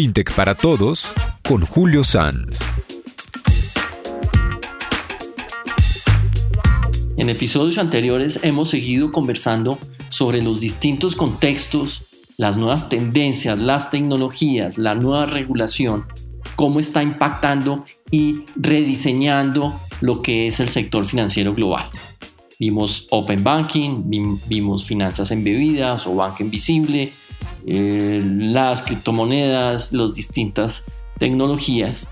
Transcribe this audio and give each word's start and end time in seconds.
FinTech 0.00 0.34
para 0.34 0.54
Todos 0.54 1.06
con 1.46 1.60
Julio 1.66 2.02
Sanz. 2.04 2.60
En 7.18 7.28
episodios 7.28 7.76
anteriores 7.76 8.40
hemos 8.42 8.70
seguido 8.70 9.12
conversando 9.12 9.78
sobre 10.08 10.40
los 10.40 10.58
distintos 10.58 11.14
contextos, 11.14 12.04
las 12.38 12.56
nuevas 12.56 12.88
tendencias, 12.88 13.58
las 13.58 13.90
tecnologías, 13.90 14.78
la 14.78 14.94
nueva 14.94 15.26
regulación, 15.26 16.06
cómo 16.56 16.80
está 16.80 17.02
impactando 17.02 17.84
y 18.10 18.44
rediseñando 18.56 19.78
lo 20.00 20.20
que 20.20 20.46
es 20.46 20.60
el 20.60 20.70
sector 20.70 21.04
financiero 21.04 21.54
global. 21.54 21.90
Vimos 22.58 23.06
Open 23.10 23.44
Banking, 23.44 24.04
vimos 24.48 24.86
finanzas 24.86 25.30
embebidas 25.30 26.06
o 26.06 26.14
banca 26.14 26.42
invisible, 26.42 27.12
eh, 27.66 28.22
las 28.24 28.82
criptomonedas, 28.82 29.92
las 29.92 30.14
distintas 30.14 30.84
tecnologías. 31.18 32.10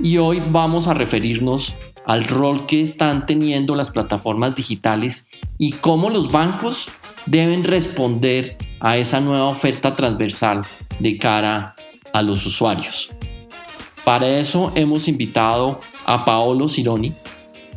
Y 0.00 0.18
hoy 0.18 0.42
vamos 0.50 0.86
a 0.86 0.94
referirnos 0.94 1.74
al 2.06 2.24
rol 2.24 2.66
que 2.66 2.82
están 2.82 3.26
teniendo 3.26 3.74
las 3.76 3.90
plataformas 3.90 4.54
digitales 4.54 5.28
y 5.58 5.72
cómo 5.72 6.10
los 6.10 6.30
bancos 6.30 6.88
deben 7.26 7.64
responder 7.64 8.56
a 8.80 8.98
esa 8.98 9.20
nueva 9.20 9.46
oferta 9.46 9.94
transversal 9.94 10.62
de 10.98 11.16
cara 11.16 11.74
a 12.12 12.22
los 12.22 12.44
usuarios. 12.46 13.10
Para 14.04 14.38
eso 14.38 14.70
hemos 14.74 15.08
invitado 15.08 15.80
a 16.04 16.24
Paolo 16.24 16.68
Cironi. 16.68 17.12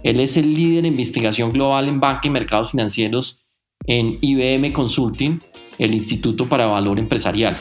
Él 0.03 0.20
es 0.20 0.36
el 0.36 0.53
líder 0.53 0.84
de 0.84 0.89
investigación 0.89 1.49
global 1.52 1.88
en 1.88 1.99
banca 1.99 2.27
y 2.27 2.30
mercados 2.30 2.72
financieros 2.72 3.39
en 3.86 4.17
IBM 4.20 4.73
Consulting, 4.73 5.39
el 5.77 5.94
Instituto 5.94 6.48
para 6.48 6.66
Valor 6.66 6.99
Empresarial. 6.99 7.58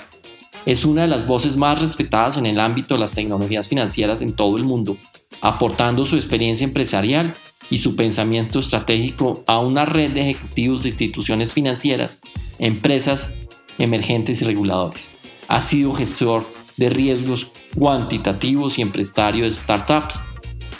Es 0.64 0.84
una 0.84 1.02
de 1.02 1.08
las 1.08 1.26
voces 1.26 1.56
más 1.56 1.80
respetadas 1.80 2.36
en 2.36 2.46
el 2.46 2.58
ámbito 2.58 2.94
de 2.94 3.00
las 3.00 3.12
tecnologías 3.12 3.68
financieras 3.68 4.20
en 4.20 4.34
todo 4.34 4.56
el 4.56 4.64
mundo 4.64 4.96
aportando 5.40 6.06
su 6.06 6.16
experiencia 6.16 6.64
empresarial 6.64 7.34
y 7.70 7.78
su 7.78 7.96
pensamiento 7.96 8.58
estratégico 8.58 9.42
a 9.46 9.58
una 9.58 9.84
red 9.84 10.12
de 10.12 10.30
ejecutivos 10.30 10.82
de 10.82 10.90
instituciones 10.90 11.52
financieras, 11.52 12.20
empresas 12.58 13.32
emergentes 13.78 14.40
y 14.42 14.44
reguladores. 14.44 15.12
Ha 15.48 15.62
sido 15.62 15.94
gestor 15.94 16.46
de 16.76 16.90
riesgos 16.90 17.50
cuantitativos 17.76 18.78
y 18.78 18.82
empresario 18.82 19.44
de 19.44 19.54
startups 19.54 20.20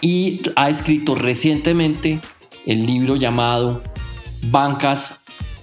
y 0.00 0.42
ha 0.54 0.70
escrito 0.70 1.14
recientemente 1.14 2.20
el 2.66 2.86
libro 2.86 3.16
llamado 3.16 3.82
Bancas 4.42 5.20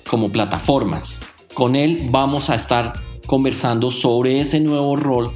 como 0.08 0.30
plataformas. 0.30 1.20
Con 1.54 1.76
él 1.76 2.08
vamos 2.10 2.50
a 2.50 2.56
estar 2.56 2.94
conversando 3.28 3.92
sobre 3.92 4.42
ese 4.42 4.60
nuevo 4.60 4.96
rol 4.96 5.32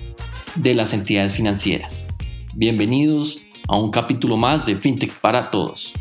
de 0.56 0.74
las 0.74 0.92
entidades 0.94 1.34
financieras. 1.34 2.08
Bienvenidos 2.56 3.40
a 3.68 3.78
un 3.78 3.92
capítulo 3.92 4.36
más 4.36 4.66
de 4.66 4.78
FinTech 4.78 5.14
para 5.20 5.52
Todos. 5.52 5.94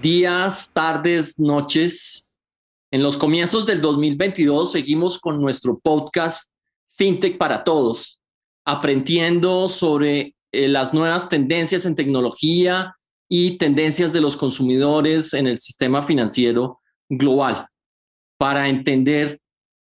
Días, 0.00 0.70
tardes, 0.72 1.40
noches. 1.40 2.28
En 2.92 3.02
los 3.02 3.16
comienzos 3.16 3.66
del 3.66 3.80
2022 3.80 4.70
seguimos 4.70 5.18
con 5.18 5.40
nuestro 5.40 5.80
podcast 5.80 6.52
FinTech 6.96 7.38
para 7.38 7.64
Todos, 7.64 8.20
aprendiendo 8.64 9.66
sobre 9.66 10.36
eh, 10.52 10.68
las 10.68 10.94
nuevas 10.94 11.28
tendencias 11.28 11.84
en 11.86 11.96
tecnología 11.96 12.94
y 13.28 13.58
tendencias 13.58 14.12
de 14.12 14.20
los 14.20 14.36
consumidores 14.36 15.34
en 15.34 15.46
el 15.46 15.58
sistema 15.58 16.02
financiero 16.02 16.80
global 17.08 17.68
para 18.38 18.68
entender 18.68 19.40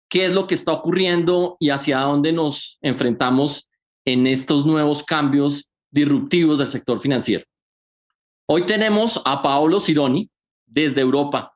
qué 0.08 0.26
es 0.26 0.34
lo 0.34 0.46
que 0.46 0.54
está 0.54 0.72
ocurriendo 0.72 1.56
y 1.60 1.70
hacia 1.70 2.00
dónde 2.00 2.32
nos 2.32 2.78
enfrentamos 2.80 3.70
en 4.04 4.26
estos 4.26 4.66
nuevos 4.66 5.02
cambios 5.02 5.70
disruptivos 5.90 6.58
del 6.58 6.68
sector 6.68 7.00
financiero. 7.00 7.44
Hoy 8.48 8.64
tenemos 8.66 9.20
a 9.24 9.42
Paolo 9.42 9.80
Cironi 9.80 10.30
desde 10.64 11.00
Europa 11.00 11.52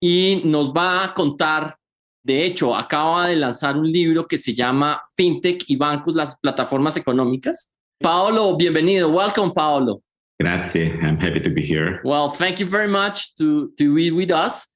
y 0.00 0.42
nos 0.44 0.72
va 0.72 1.04
a 1.04 1.14
contar, 1.14 1.76
de 2.22 2.44
hecho, 2.44 2.76
acaba 2.76 3.28
de 3.28 3.36
lanzar 3.36 3.76
un 3.76 3.90
libro 3.90 4.26
que 4.26 4.38
se 4.38 4.54
llama 4.54 5.02
FinTech 5.16 5.64
y 5.66 5.76
bancos, 5.76 6.14
las 6.14 6.38
plataformas 6.38 6.96
económicas. 6.96 7.72
Paolo, 7.98 8.56
bienvenido. 8.56 9.08
Welcome, 9.08 9.52
Paolo. 9.52 10.02
Gracias. 10.40 10.92
I'm 11.02 11.16
happy 11.16 11.40
to 11.40 11.50
be 11.50 11.62
here. 11.62 12.00
Well, 12.04 12.28
thank 12.28 12.60
you 12.60 12.66
very 12.66 12.88
much 12.88 13.34
to, 13.36 13.72
to 13.76 13.94
be 13.94 14.10
with 14.10 14.30
us. 14.30 14.68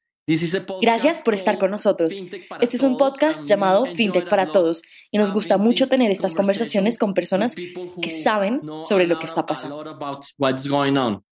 Gracias 0.80 1.20
por 1.20 1.34
estar 1.34 1.58
con 1.58 1.72
nosotros. 1.72 2.12
Este 2.60 2.76
es 2.76 2.82
un 2.84 2.96
podcast 2.96 3.44
llamado 3.44 3.86
FinTech 3.86 4.28
para 4.28 4.46
Todos 4.46 4.82
y 5.10 5.18
nos 5.18 5.32
gusta 5.32 5.58
mucho 5.58 5.88
tener 5.88 6.12
estas 6.12 6.34
conversaciones 6.34 6.96
con 6.96 7.12
personas 7.12 7.54
que 7.56 8.10
saben 8.10 8.60
sobre 8.84 9.08
lo 9.08 9.18
que 9.18 9.26
está 9.26 9.44
pasando. 9.44 9.84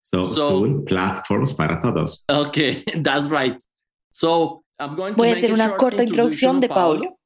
So, 0.00 0.34
soon, 0.34 0.84
platforms 0.84 1.54
para 1.54 1.80
todos. 1.80 2.24
Okay, 2.28 2.82
that's 3.04 3.28
right. 3.30 3.56
So, 4.10 4.64
I'm 4.80 4.96
going 4.96 5.14
to 5.14 5.16
Voy 5.16 5.28
a 5.28 5.32
hacer 5.32 5.52
una 5.52 5.76
corta 5.76 6.02
introducción 6.02 6.58
de 6.60 6.68
Paolo. 6.68 7.16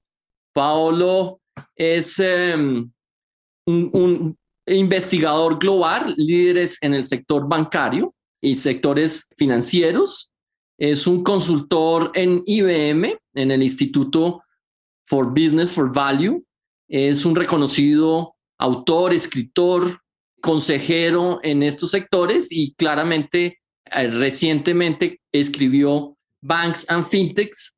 Paolo 0.52 1.40
es 1.74 2.18
um, 2.18 2.90
un, 3.66 3.90
un 3.94 4.38
investigador 4.66 5.58
global, 5.58 6.14
líderes 6.16 6.78
en 6.82 6.94
el 6.94 7.04
sector 7.04 7.48
bancario 7.48 8.14
y 8.40 8.56
sectores 8.56 9.28
financieros 9.36 10.32
es 10.78 11.06
un 11.06 11.22
consultor 11.22 12.10
en 12.14 12.42
IBM, 12.46 13.16
en 13.34 13.50
el 13.50 13.62
Instituto 13.62 14.42
for 15.06 15.28
Business 15.28 15.72
for 15.72 15.92
Value. 15.94 16.44
Es 16.88 17.24
un 17.24 17.36
reconocido 17.36 18.34
autor, 18.58 19.12
escritor, 19.12 20.00
consejero 20.40 21.40
en 21.42 21.62
estos 21.62 21.90
sectores 21.92 22.48
y 22.50 22.74
claramente 22.74 23.60
eh, 23.86 24.06
recientemente 24.08 25.20
escribió 25.32 26.16
Banks 26.42 26.84
and 26.90 27.06
Fintechs 27.06 27.74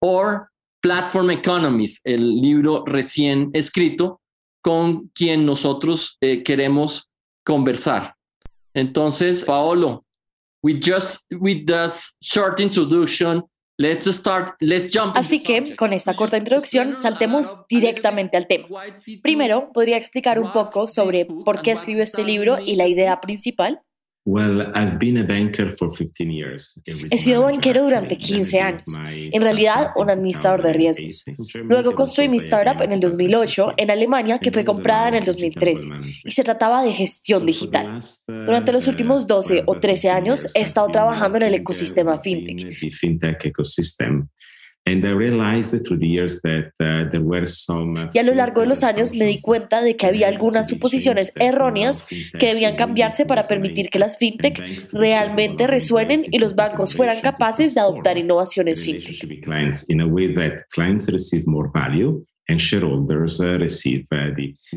or 0.00 0.48
Platform 0.80 1.30
Economies, 1.30 2.00
el 2.04 2.40
libro 2.40 2.84
recién 2.84 3.50
escrito 3.52 4.20
con 4.62 5.08
quien 5.08 5.44
nosotros 5.44 6.16
eh, 6.20 6.42
queremos 6.42 7.10
conversar. 7.44 8.14
Entonces, 8.72 9.44
Paolo, 9.44 10.04
Así 15.16 15.42
que, 15.42 15.74
con 15.74 15.92
esta 15.92 16.14
corta 16.14 16.36
introducción, 16.36 16.96
saltemos 17.02 17.52
directamente 17.68 18.36
al 18.36 18.46
tema. 18.46 18.68
Primero, 19.22 19.70
¿podría 19.72 19.96
explicar 19.96 20.38
un 20.38 20.52
poco 20.52 20.86
sobre 20.86 21.24
por 21.24 21.62
qué 21.62 21.72
escribió 21.72 22.02
este 22.02 22.22
libro 22.22 22.58
y 22.64 22.76
la 22.76 22.86
idea 22.86 23.20
principal? 23.20 23.80
He 27.10 27.18
sido 27.18 27.42
banquero 27.42 27.82
durante 27.82 28.16
15 28.16 28.60
años, 28.60 28.84
en 29.10 29.42
realidad 29.42 29.90
un 29.96 30.10
administrador 30.10 30.62
de 30.62 30.72
riesgos. 30.72 31.24
Luego 31.64 31.94
construí 31.94 32.28
mi 32.28 32.36
startup 32.36 32.82
en 32.82 32.92
el 32.92 33.00
2008 33.00 33.74
en 33.76 33.90
Alemania 33.90 34.38
que 34.38 34.52
fue 34.52 34.64
comprada 34.64 35.08
en 35.08 35.14
el 35.14 35.24
2013 35.24 35.88
y 36.24 36.30
se 36.30 36.44
trataba 36.44 36.84
de 36.84 36.92
gestión 36.92 37.44
digital. 37.44 37.98
Durante 38.28 38.72
los 38.72 38.86
últimos 38.86 39.26
12 39.26 39.64
o 39.66 39.80
13 39.80 40.10
años 40.10 40.46
he 40.54 40.60
estado 40.60 40.88
trabajando 40.88 41.38
en 41.38 41.44
el 41.44 41.54
ecosistema 41.54 42.20
fintech. 42.20 42.76
Y 48.12 48.18
a 48.18 48.22
lo 48.24 48.34
largo 48.34 48.62
de 48.62 48.66
los 48.66 48.82
años 48.82 49.12
me 49.14 49.26
di 49.26 49.40
cuenta 49.40 49.80
de 49.80 49.96
que 49.96 50.06
había 50.06 50.26
algunas 50.28 50.68
suposiciones 50.68 51.32
erróneas 51.36 52.06
que 52.38 52.46
debían 52.46 52.76
cambiarse 52.76 53.24
para 53.24 53.44
permitir 53.44 53.90
que 53.90 53.98
las 54.00 54.18
fintech 54.18 54.60
realmente 54.92 55.66
resuenen 55.66 56.22
y 56.30 56.38
los 56.38 56.56
bancos 56.56 56.94
fueran 56.94 57.20
capaces 57.20 57.74
de 57.74 57.80
adoptar 57.80 58.18
innovaciones 58.18 58.82
fintech. 58.82 59.24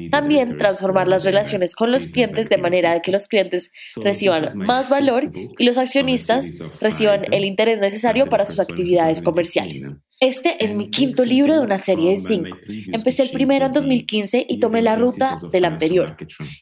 También 0.10 0.58
transformar 0.58 1.08
las 1.08 1.26
relaciones 1.26 1.76
con 1.76 1.92
los 1.92 2.08
clientes 2.08 2.50
de 2.50 2.58
manera 2.58 2.94
de 2.94 3.02
que 3.02 3.12
los 3.12 3.28
clientes 3.28 3.72
reciban 3.98 4.58
más 4.58 4.90
valor 4.90 5.32
y 5.34 5.64
los 5.66 5.78
accionistas 5.78 6.64
reciban 6.82 7.26
el 7.34 7.46
interés 7.46 7.80
necesario 7.80 8.28
para 8.28 8.46
sus 8.46 8.60
actividades 8.60 9.22
comerciales. 9.22 9.94
Este 10.22 10.64
es 10.64 10.74
mi 10.74 10.90
quinto 10.90 11.26
libro 11.26 11.56
de 11.56 11.60
una 11.60 11.78
serie 11.78 12.12
de 12.12 12.18
cinco. 12.18 12.58
Empecé 12.94 13.24
el 13.24 13.32
primero 13.32 13.66
en 13.66 13.74
2015 13.74 14.46
y 14.48 14.60
tomé 14.60 14.82
la 14.82 14.96
ruta 14.96 15.36
del 15.52 15.66
anterior, 15.66 16.16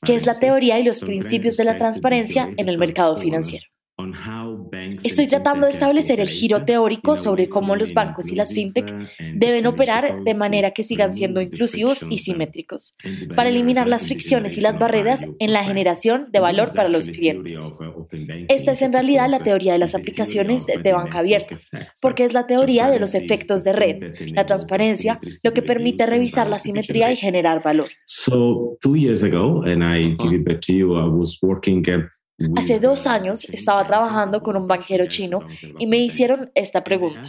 que 0.03 0.15
es 0.15 0.25
la 0.25 0.37
teoría 0.37 0.79
y 0.79 0.83
los 0.83 1.01
principios 1.01 1.57
de 1.57 1.65
la 1.65 1.77
transparencia 1.77 2.49
en 2.57 2.67
el 2.67 2.77
mercado 2.77 3.15
financiero. 3.17 3.72
Estoy 5.03 5.27
tratando 5.27 5.67
de 5.67 5.71
establecer 5.71 6.19
el 6.19 6.27
giro 6.27 6.65
teórico 6.65 7.15
sobre 7.15 7.47
cómo 7.47 7.75
los 7.75 7.93
bancos 7.93 8.31
y 8.31 8.35
las 8.35 8.51
fintech 8.51 8.91
deben 9.35 9.67
operar 9.67 10.23
de 10.23 10.33
manera 10.33 10.71
que 10.71 10.81
sigan 10.81 11.13
siendo 11.13 11.41
inclusivos 11.41 12.03
y 12.09 12.17
simétricos, 12.17 12.95
para 13.35 13.49
eliminar 13.49 13.87
las 13.87 14.07
fricciones 14.07 14.57
y 14.57 14.61
las 14.61 14.79
barreras 14.79 15.27
en 15.37 15.53
la 15.53 15.63
generación 15.63 16.27
de 16.31 16.39
valor 16.39 16.69
para 16.73 16.89
los 16.89 17.07
clientes. 17.07 17.73
Esta 18.47 18.71
es 18.71 18.81
en 18.81 18.93
realidad 18.93 19.29
la 19.29 19.39
teoría 19.39 19.73
de 19.73 19.79
las 19.79 19.93
aplicaciones 19.93 20.65
de 20.65 20.91
banca 20.91 21.19
abierta, 21.19 21.55
porque 22.01 22.23
es 22.23 22.33
la 22.33 22.47
teoría 22.47 22.89
de 22.89 22.99
los 22.99 23.13
efectos 23.13 23.63
de 23.63 23.73
red, 23.73 24.15
la 24.33 24.47
transparencia, 24.47 25.19
lo 25.43 25.53
que 25.53 25.61
permite 25.61 26.07
revisar 26.07 26.49
la 26.49 26.57
simetría 26.57 27.11
y 27.11 27.15
generar 27.15 27.61
valor. 27.61 27.89
So, 28.05 28.77
two 28.81 28.95
years 28.95 29.23
ago, 29.23 29.63
and 29.63 29.83
I 29.83 30.15
give 30.19 30.35
it 30.35 30.45
back 30.45 30.61
to 30.61 30.73
you, 30.73 30.95
I 30.95 31.07
was 31.07 31.37
working 31.43 31.83
Hace 32.55 32.79
dos 32.79 33.05
años 33.05 33.47
estaba 33.51 33.83
trabajando 33.85 34.41
con 34.41 34.57
un 34.57 34.67
banquero 34.67 35.05
chino 35.05 35.41
y 35.77 35.85
me 35.85 35.97
hicieron 35.97 36.49
esta 36.55 36.83
pregunta. 36.83 37.27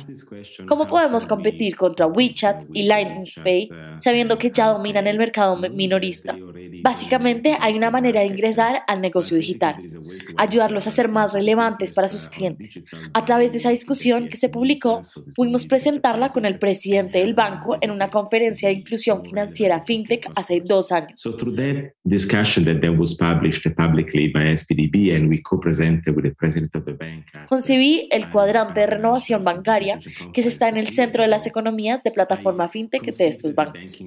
¿Cómo 0.67 0.87
podemos 0.87 1.27
competir 1.27 1.77
contra 1.77 2.07
WeChat 2.07 2.65
y 2.73 2.85
Lightning 2.85 3.27
Pay 3.45 3.69
sabiendo 3.99 4.39
que 4.39 4.51
ya 4.51 4.69
dominan 4.69 5.07
el 5.07 5.19
mercado 5.19 5.57
minorista? 5.57 6.35
Básicamente 6.83 7.57
hay 7.61 7.77
una 7.77 7.91
manera 7.91 8.21
de 8.21 8.27
ingresar 8.27 8.83
al 8.87 9.03
negocio 9.03 9.37
digital, 9.37 9.77
ayudarlos 10.39 10.87
a 10.87 10.91
ser 10.91 11.09
más 11.09 11.35
relevantes 11.35 11.93
para 11.93 12.09
sus 12.09 12.29
clientes. 12.29 12.83
A 13.13 13.25
través 13.27 13.53
de 13.53 13.59
esa 13.59 13.71
discusión 13.71 14.29
que 14.29 14.37
se 14.37 14.49
publicó, 14.49 15.03
pudimos 15.37 15.67
presentarla 15.67 16.31
con 16.31 16.47
el 16.47 16.59
presidente 16.59 17.19
del 17.19 17.35
banco 17.35 17.77
en 17.81 17.91
una 17.91 18.11
conferencia 18.11 18.69
de 18.69 18.77
inclusión 18.77 19.23
financiera 19.23 19.85
FinTech 19.85 20.31
hace 20.35 20.63
dos 20.65 20.93
años. 20.93 21.21
Concebí 27.49 28.09
el 28.11 28.31
cuadrante 28.31 28.81
de 28.81 28.87
renovación 28.87 29.45
bancaria 29.45 29.99
que 30.33 30.43
se 30.43 30.49
está 30.49 30.69
en 30.69 30.77
el 30.77 30.87
centro 30.89 31.23
de 31.23 31.29
las 31.29 31.47
economías 31.47 32.03
de 32.03 32.11
plataforma 32.11 32.69
fintech 32.69 33.05
de 33.15 33.29
estos 33.29 33.55
bancos. 33.55 33.99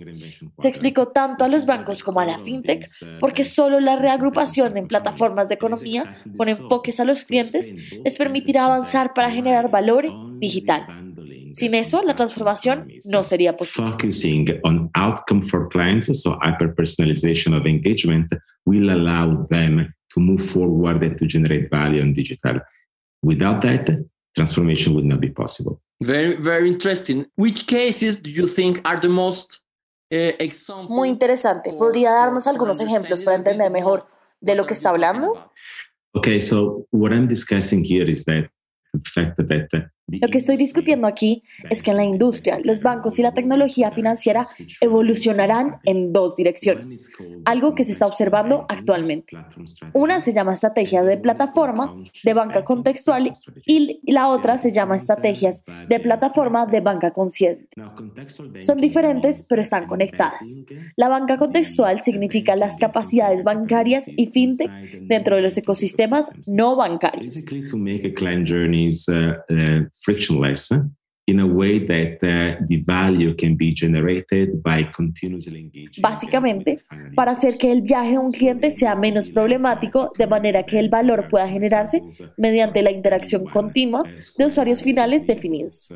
Se 0.60 0.68
explicó 0.68 1.10
tanto 1.10 1.44
a 1.44 1.48
los 1.48 1.66
bancos 1.66 2.04
como 2.04 2.20
a 2.20 2.26
la 2.26 2.40
fintech 2.40 2.88
porque 3.20 3.44
solo 3.44 3.80
la 3.80 3.96
reagrupación 3.96 4.78
en 4.78 4.88
plataformas 4.88 5.50
de 5.50 5.56
economía 5.56 6.18
con 6.36 6.50
enfoques 6.50 7.00
a 7.00 7.06
los 7.06 7.24
clientes 7.24 7.74
les 8.04 8.18
permitirá 8.18 8.66
avanzar 8.66 9.14
para 9.14 9.32
generar 9.32 9.70
valor 9.70 10.06
digital. 10.40 10.86
Sin 11.54 11.74
eso, 11.74 12.04
la 12.04 12.16
transformación 12.16 12.88
no 13.06 13.24
sería 13.24 13.54
posible. 13.54 13.92
Focusing 13.92 14.60
on 14.64 14.92
outcome 14.94 15.42
for 15.42 15.68
clients, 15.70 16.22
so 16.22 16.38
hyper 16.44 16.74
personalization 16.76 17.58
of 17.60 17.66
engagement, 17.66 18.32
will 18.66 18.92
allow 18.92 19.48
them 19.50 19.92
to 20.18 20.22
move 20.22 20.44
forward 20.44 21.04
and 21.04 21.18
to 21.20 21.26
generate 21.28 21.70
value 21.70 22.02
in 22.02 22.14
digital. 22.14 22.60
Without 23.22 23.62
that, 23.62 23.86
transformation 24.36 24.94
would 24.96 25.06
not 25.06 25.20
be 25.20 25.30
possible. 25.30 25.80
Very, 26.02 26.36
very 26.36 26.70
interesting. 26.70 27.26
Which 27.36 27.68
cases 27.68 28.18
do 28.18 28.32
you 28.32 28.48
think 28.48 28.82
are 28.84 29.00
the 29.00 29.10
most 29.10 29.60
uh, 30.12 30.34
examples? 30.40 30.90
Muy 30.90 31.10
interesante. 31.10 31.74
¿Podría 31.74 32.12
darnos 32.12 32.48
algunos 32.48 32.82
ejemplos 32.82 33.24
para 33.24 33.38
entender 33.38 33.70
mejor 33.72 34.08
de 34.42 34.56
lo 34.56 34.66
que 34.66 34.74
está 34.74 34.90
hablando? 34.90 35.52
Okay, 36.16 36.40
so 36.40 36.86
what 36.92 37.14
I'm 37.14 37.28
discussing 37.28 37.84
here 37.84 38.10
is 38.10 38.26
that 38.26 38.50
the 38.94 39.10
fact 39.10 39.38
that 39.38 39.68
uh, 39.74 39.82
Lo 40.08 40.30
que 40.30 40.38
estoy 40.38 40.56
discutiendo 40.56 41.06
aquí 41.06 41.44
es 41.70 41.84
que 41.84 41.92
en 41.92 41.98
la 41.98 42.06
industria, 42.06 42.60
los 42.64 42.82
bancos 42.82 43.20
y 43.20 43.22
la 43.22 43.34
tecnología 43.34 43.92
financiera 43.92 44.48
evolucionarán 44.80 45.80
en 45.84 46.14
dos 46.14 46.36
direcciones, 46.38 47.12
algo 47.44 47.76
que 47.76 47.84
se 47.84 47.92
está 47.92 48.06
observando 48.06 48.66
actualmente. 48.70 49.38
Una 49.94 50.22
se 50.22 50.34
llama 50.34 50.54
estrategia 50.54 51.04
de 51.04 51.18
plataforma 51.18 51.94
de 52.24 52.34
banca 52.34 52.64
contextual 52.64 53.34
y 53.66 54.00
la 54.10 54.30
otra 54.30 54.58
se 54.58 54.72
llama 54.72 54.96
estrategias 54.96 55.64
de 55.90 56.00
plataforma 56.00 56.66
de 56.66 56.80
banca 56.80 57.12
consciente. 57.12 57.68
Son 58.62 58.78
diferentes, 58.78 59.46
pero 59.50 59.60
están 59.60 59.88
conectadas. 59.88 60.60
La 60.96 61.10
banca 61.10 61.38
contextual 61.38 62.02
significa 62.02 62.56
las 62.56 62.78
capacidades 62.78 63.44
bancarias 63.44 64.06
y 64.08 64.28
fintech 64.28 64.72
dentro 65.02 65.36
de 65.36 65.42
los 65.42 65.58
ecosistemas 65.58 66.30
no 66.48 66.78
bancarios 66.78 67.44
frictionless 70.02 70.72
eh? 70.72 70.80
In 71.28 71.42
a 71.42 71.46
way 71.46 71.86
that 71.86 72.24
uh, 72.24 72.66
the 72.68 72.82
value 72.86 73.36
can 73.36 73.56
be 73.58 73.74
generated 73.74 74.64
by 74.64 74.90
continuously 74.96 75.60
engaging. 75.60 76.02
Básicamente, 76.02 76.80
para 77.16 77.34
hacer 77.34 77.58
que 77.58 77.70
el 77.70 77.82
viaje 77.82 78.12
de 78.12 78.18
un 78.18 78.32
cliente 78.32 78.72
sea 78.72 78.96
menos 78.96 79.30
problemático, 79.30 80.12
de 80.18 80.26
manera 80.26 80.66
que 80.66 80.80
el 80.80 80.88
valor 80.88 81.28
pueda 81.30 81.48
generarse 81.50 82.02
mediante 82.38 82.82
la 82.82 82.92
interacción 82.92 83.46
continua 83.46 84.04
de 84.38 84.46
usuarios 84.46 84.82
finales 84.82 85.28
definidos. 85.28 85.94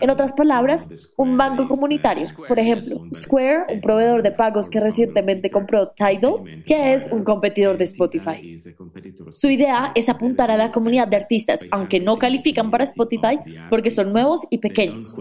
En 0.00 0.10
otras 0.10 0.32
palabras, 0.32 0.88
un 1.16 1.36
banco 1.36 1.68
comunitario, 1.68 2.26
por 2.48 2.58
ejemplo, 2.58 3.06
Square, 3.14 3.74
un 3.74 3.80
proveedor 3.80 4.22
de 4.24 4.32
pagos 4.32 4.68
que 4.68 4.80
recientemente 4.80 5.50
compró 5.50 5.92
Tidal, 5.92 6.64
que 6.66 6.94
es 6.94 7.08
un 7.12 7.22
competidor 7.22 7.78
de 7.78 7.84
Spotify. 7.84 8.56
Su 9.30 9.48
idea 9.48 9.92
es 9.94 10.08
apuntar 10.08 10.50
a 10.50 10.56
la 10.56 10.70
comunidad 10.70 11.06
de 11.06 11.16
artistas, 11.16 11.60
aunque 11.70 12.00
no 12.00 12.18
califican 12.18 12.72
para 12.72 12.82
Spotify 12.82 13.38
porque 13.70 13.90
son 13.92 14.12
nuevos 14.12 14.40
y 14.50 14.63
pequeños. 14.64 15.14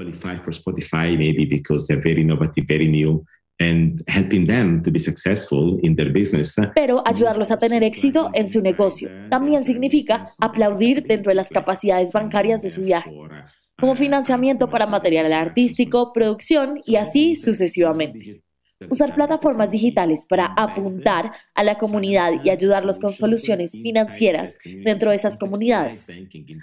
Pero 6.73 7.03
ayudarlos 7.05 7.51
a 7.51 7.57
tener 7.57 7.83
éxito 7.83 8.29
en 8.33 8.49
su 8.49 8.61
negocio 8.61 9.09
también 9.29 9.65
significa 9.65 10.23
aplaudir 10.39 11.03
dentro 11.03 11.29
de 11.29 11.35
las 11.35 11.49
capacidades 11.49 12.11
bancarias 12.11 12.61
de 12.61 12.69
su 12.69 12.81
viaje, 12.81 13.11
como 13.77 13.95
financiamiento 13.95 14.69
para 14.69 14.87
material 14.87 15.31
artístico, 15.33 16.13
producción 16.13 16.79
y 16.87 16.95
así 16.95 17.35
sucesivamente. 17.35 18.42
Usar 18.89 19.13
plataformas 19.15 19.71
digitales 19.71 20.25
para 20.27 20.45
apuntar 20.45 21.31
a 21.53 21.63
la 21.63 21.77
comunidad 21.77 22.31
y 22.43 22.49
ayudarlos 22.49 22.99
con 22.99 23.13
soluciones 23.13 23.73
financieras 23.81 24.57
dentro 24.63 25.09
de 25.09 25.15
esas 25.15 25.37
comunidades. 25.37 26.07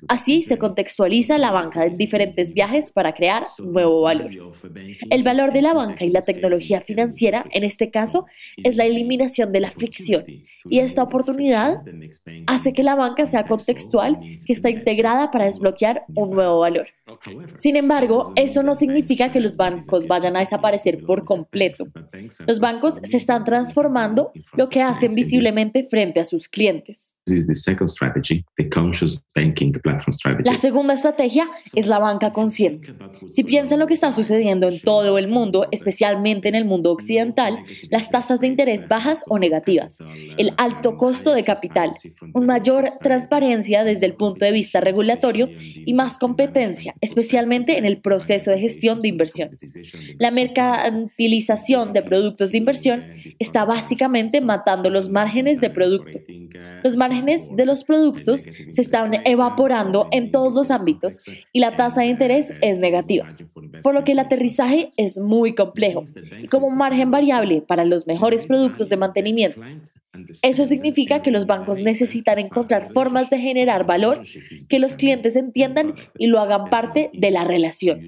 Así 0.09 0.43
se 0.43 0.59
contextualiza 0.59 1.39
la 1.39 1.51
banca 1.51 1.85
en 1.85 1.95
diferentes 1.95 2.53
viajes 2.53 2.93
para 2.93 3.13
crear 3.13 3.43
nuevo 3.63 4.03
valor. 4.03 4.31
El 5.11 5.23
valor 5.23 5.53
de 5.53 5.63
la 5.63 5.75
banca 5.75 6.05
y 6.05 6.11
la 6.11 6.23
tecnología 6.23 6.81
financiera, 6.81 7.45
en 7.51 7.65
este 7.65 7.91
caso, 7.91 8.27
es 8.63 8.77
la 8.77 8.85
eliminación 8.85 9.53
de 9.53 9.61
la 9.61 9.71
fricción 9.71 10.25
y 10.69 10.79
esta 10.81 11.03
oportunidad 11.03 11.83
hace 12.47 12.73
que 12.73 12.83
la 12.83 12.95
banca 12.95 13.27
sea 13.27 13.47
contextual, 13.47 14.19
que 14.47 14.53
está 14.53 14.69
integrada 14.71 15.31
para 15.31 15.47
desbloquear 15.47 16.05
un 16.15 16.31
nuevo 16.31 16.61
valor. 16.61 16.89
Sin 17.57 17.77
embargo, 17.77 18.33
eso 18.37 18.63
no 18.63 18.75
significa 18.75 19.33
que 19.33 19.41
los 19.41 19.57
bancos 19.57 20.07
vayan 20.07 20.37
a 20.37 20.41
desaparecer 20.41 21.05
por 21.05 21.25
completo. 21.25 21.85
Los 22.47 22.61
bancos 22.61 22.95
se 23.03 23.17
están 23.17 23.45
transformando, 23.45 24.33
lo 24.55 24.69
que 24.69 24.83
hacen 24.83 25.15
visiblemente 25.15 25.87
frente 25.89 26.21
a 26.21 26.25
sus 26.25 26.49
clientes. 26.49 27.15
La 30.51 30.57
segunda 30.57 30.95
estrategia 30.95 31.45
es 31.75 31.87
la 31.87 31.99
banca 31.99 32.33
consciente. 32.33 32.93
Si 33.31 33.45
piensan 33.45 33.79
lo 33.79 33.87
que 33.87 33.95
está 33.95 34.11
sucediendo 34.11 34.69
en 34.69 34.81
todo 34.81 35.19
el 35.19 35.29
mundo, 35.29 35.67
especialmente 35.71 36.49
en 36.49 36.55
el 36.55 36.65
mundo 36.65 36.91
occidental, 36.91 37.59
las 37.91 38.11
tasas 38.11 38.41
de 38.41 38.47
interés 38.47 38.89
bajas 38.89 39.23
o 39.29 39.39
negativas, 39.39 39.99
el 40.39 40.53
alto 40.57 40.97
costo 40.97 41.33
de 41.33 41.45
capital, 41.45 41.91
una 42.35 42.47
mayor 42.47 42.89
transparencia 43.01 43.85
desde 43.85 44.07
el 44.07 44.15
punto 44.15 44.45
de 44.45 44.53
vista 44.53 44.81
regulatorio 44.81 45.49
y 45.51 45.93
más 45.95 46.19
competencia, 46.19 46.95
especialmente 47.01 47.79
en 47.79 47.85
el 47.85 48.01
proceso 48.01 48.51
de 48.51 48.61
gestión 48.61 49.01
de 49.01 49.09
inversiones. 49.09 49.61
La 50.19 50.31
mercantilización 50.31 51.93
de 51.93 52.03
productos 52.03 52.53
de 52.53 52.59
inversión 52.59 53.05
está 53.39 53.65
básicamente 53.65 54.41
matando 54.41 54.91
los 54.91 55.11
márgenes 55.11 55.61
de 55.61 55.71
producto. 55.71 56.19
Los 56.83 56.97
márgenes 56.97 57.10
de 57.11 57.67
los 57.67 57.85
productos 57.85 58.43
se 58.71 58.81
están 58.81 59.13
evaporando 59.25 60.09
en 60.11 60.31
todos 60.31 60.55
los 60.55 60.71
ámbitos 60.71 61.19
y 61.53 61.61
la 61.61 61.77
tasa 61.77 62.03
de 62.03 62.09
interés 62.09 62.53
es 62.63 62.79
negativa, 62.79 63.35
por 63.83 63.95
lo 63.95 64.05
que 64.05 64.13
el 64.13 64.19
aterrizaje 64.19 64.91
es 64.97 65.19
muy 65.19 65.55
complejo 65.55 66.05
y 66.43 66.47
como 66.47 66.71
margen 66.71 67.11
variable 67.11 67.63
para 67.63 67.85
los 67.85 68.07
mejores 68.07 68.47
productos 68.47 68.89
de 68.89 68.97
mantenimiento. 68.97 69.61
Eso 70.43 70.65
significa 70.65 71.23
que 71.23 71.31
los 71.31 71.47
bancos 71.47 71.81
necesitan 71.81 72.39
encontrar 72.39 72.93
formas 72.93 73.31
de 73.31 73.39
generar 73.39 73.87
valor 73.87 74.23
que 74.69 74.79
los 74.79 74.97
clientes 74.97 75.37
entiendan 75.37 75.95
y 76.19 76.27
lo 76.27 76.41
hagan 76.41 76.71
parte 76.71 77.11
de 77.13 77.31
la 77.31 77.45
relación. 77.45 78.01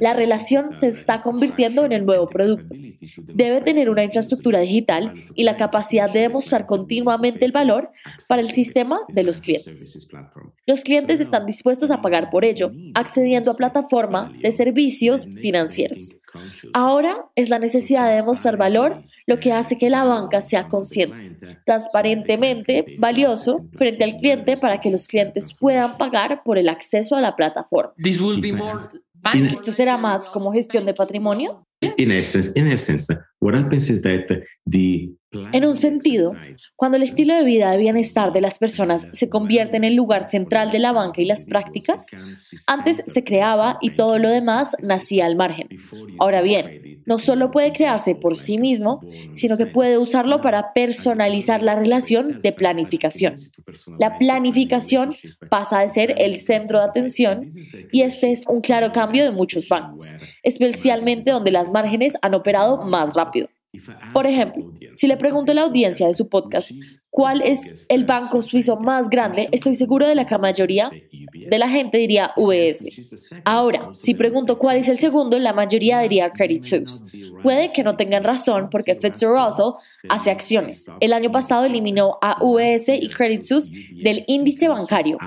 La 0.00 0.12
relación 0.12 0.78
se 0.78 0.88
está 0.88 1.22
convirtiendo 1.22 1.84
en 1.84 1.92
el 1.92 2.04
nuevo 2.04 2.28
producto. 2.28 2.74
Debe 3.22 3.60
tener 3.60 3.90
una 3.90 4.04
infraestructura 4.04 4.60
digital 4.60 5.14
y 5.34 5.44
la 5.44 5.56
capacidad 5.56 6.12
de 6.12 6.20
demostrar 6.20 6.66
continuamente 6.66 7.44
el 7.44 7.52
valor 7.52 7.90
para 8.28 8.42
el 8.44 8.50
sistema 8.50 9.00
de 9.08 9.22
los 9.22 9.40
clientes. 9.40 10.08
Los 10.66 10.82
clientes 10.82 11.20
están 11.20 11.46
dispuestos 11.46 11.90
a 11.90 12.00
pagar 12.00 12.30
por 12.30 12.44
ello, 12.44 12.70
accediendo 12.94 13.50
a 13.50 13.54
plataforma 13.54 14.32
de 14.40 14.50
servicios 14.50 15.26
financieros. 15.40 16.14
Ahora 16.72 17.26
es 17.36 17.48
la 17.48 17.58
necesidad 17.58 18.10
de 18.10 18.16
demostrar 18.16 18.56
valor 18.56 19.02
lo 19.26 19.38
que 19.38 19.52
hace 19.52 19.78
que 19.78 19.88
la 19.88 20.04
banca 20.04 20.40
sea 20.40 20.66
consciente 20.68 21.34
transparentemente 21.64 22.96
valioso 22.98 23.66
frente 23.76 24.04
al 24.04 24.16
cliente 24.16 24.56
para 24.56 24.80
que 24.80 24.90
los 24.90 25.06
clientes 25.06 25.56
puedan 25.58 25.96
pagar 25.96 26.42
por 26.44 26.58
el 26.58 26.68
acceso 26.68 27.16
a 27.16 27.20
la 27.20 27.36
plataforma. 27.36 27.92
¿Esto 29.34 29.72
será 29.72 29.96
más 29.96 30.28
como 30.28 30.52
gestión 30.52 30.84
de 30.84 30.92
patrimonio? 30.92 31.66
In 31.96 32.10
essence, 32.10 32.58
in 32.58 32.70
essence, 32.70 33.16
en 35.52 35.64
un 35.64 35.76
sentido, 35.76 36.32
cuando 36.76 36.96
el 36.96 37.02
estilo 37.02 37.34
de 37.34 37.44
vida 37.44 37.70
de 37.70 37.78
bienestar 37.78 38.32
de 38.32 38.40
las 38.40 38.58
personas 38.58 39.08
se 39.12 39.28
convierte 39.28 39.76
en 39.76 39.84
el 39.84 39.96
lugar 39.96 40.28
central 40.28 40.70
de 40.70 40.78
la 40.78 40.92
banca 40.92 41.20
y 41.20 41.24
las 41.24 41.44
prácticas, 41.44 42.06
antes 42.66 43.02
se 43.06 43.24
creaba 43.24 43.76
y 43.80 43.90
todo 43.90 44.18
lo 44.18 44.28
demás 44.28 44.76
nacía 44.82 45.26
al 45.26 45.36
margen. 45.36 45.68
Ahora 46.18 46.42
bien, 46.42 47.02
no 47.06 47.18
solo 47.18 47.50
puede 47.50 47.72
crearse 47.72 48.14
por 48.14 48.36
sí 48.36 48.58
mismo, 48.58 49.00
sino 49.34 49.56
que 49.56 49.66
puede 49.66 49.98
usarlo 49.98 50.40
para 50.40 50.72
personalizar 50.72 51.62
la 51.62 51.74
relación 51.74 52.40
de 52.42 52.52
planificación. 52.52 53.34
La 53.98 54.18
planificación 54.18 55.14
pasa 55.50 55.80
de 55.80 55.88
ser 55.88 56.14
el 56.18 56.36
centro 56.36 56.78
de 56.78 56.84
atención 56.84 57.48
y 57.90 58.02
este 58.02 58.32
es 58.32 58.46
un 58.46 58.60
claro 58.60 58.92
cambio 58.92 59.24
de 59.24 59.36
muchos 59.36 59.68
bancos, 59.68 60.12
especialmente 60.42 61.30
donde 61.30 61.50
las 61.50 61.70
márgenes 61.70 62.16
han 62.22 62.34
operado 62.34 62.82
más 62.82 63.12
rápido. 63.14 63.33
Por 64.12 64.26
ejemplo, 64.26 64.72
si 64.94 65.06
le 65.06 65.16
pregunto 65.16 65.52
a 65.52 65.54
la 65.54 65.62
audiencia 65.62 66.06
de 66.06 66.14
su 66.14 66.28
podcast 66.28 66.70
cuál 67.10 67.42
es 67.42 67.86
el 67.88 68.04
banco 68.04 68.42
suizo 68.42 68.76
más 68.76 69.08
grande, 69.08 69.48
estoy 69.52 69.74
seguro 69.74 70.06
de 70.06 70.14
la 70.14 70.26
que 70.26 70.34
la 70.34 70.38
mayoría 70.38 70.90
de 70.90 71.58
la 71.58 71.68
gente 71.68 71.98
diría 71.98 72.32
UBS. 72.36 72.86
Ahora, 73.44 73.88
si 73.92 74.14
pregunto 74.14 74.58
cuál 74.58 74.78
es 74.78 74.88
el 74.88 74.98
segundo, 74.98 75.38
la 75.38 75.52
mayoría 75.52 76.00
diría 76.00 76.30
Credit 76.30 76.64
Suisse. 76.64 77.04
Puede 77.42 77.72
que 77.72 77.82
no 77.82 77.96
tengan 77.96 78.24
razón 78.24 78.68
porque 78.70 78.94
Fitzgerald 78.94 79.54
hace 80.08 80.30
acciones. 80.30 80.86
El 81.00 81.12
año 81.12 81.30
pasado 81.30 81.64
eliminó 81.66 82.18
a 82.22 82.42
UBS 82.42 82.88
y 82.88 83.08
Credit 83.10 83.44
Suisse 83.44 83.70
del 84.02 84.22
índice 84.26 84.68
bancario. 84.68 85.18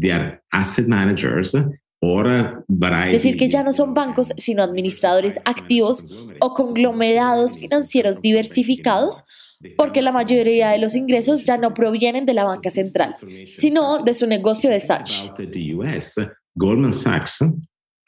They 0.00 0.12
are 0.12 0.40
asset 0.50 0.88
managers 0.88 1.54
Decir 3.12 3.36
que 3.36 3.48
ya 3.48 3.62
no 3.62 3.72
son 3.72 3.94
bancos, 3.94 4.32
sino 4.38 4.62
administradores 4.62 5.38
activos 5.44 6.04
o 6.40 6.54
conglomerados 6.54 7.58
financieros 7.58 8.22
diversificados, 8.22 9.24
porque 9.76 10.00
la 10.00 10.12
mayoría 10.12 10.70
de 10.70 10.78
los 10.78 10.94
ingresos 10.96 11.44
ya 11.44 11.58
no 11.58 11.74
provienen 11.74 12.24
de 12.24 12.32
la 12.32 12.44
banca 12.44 12.70
central, 12.70 13.14
sino 13.46 14.02
de 14.02 14.14
su 14.14 14.26
negocio 14.26 14.70
de 14.70 14.80
Sachs. 14.80 15.32
Goldman 16.54 16.92
Sachs 16.92 17.44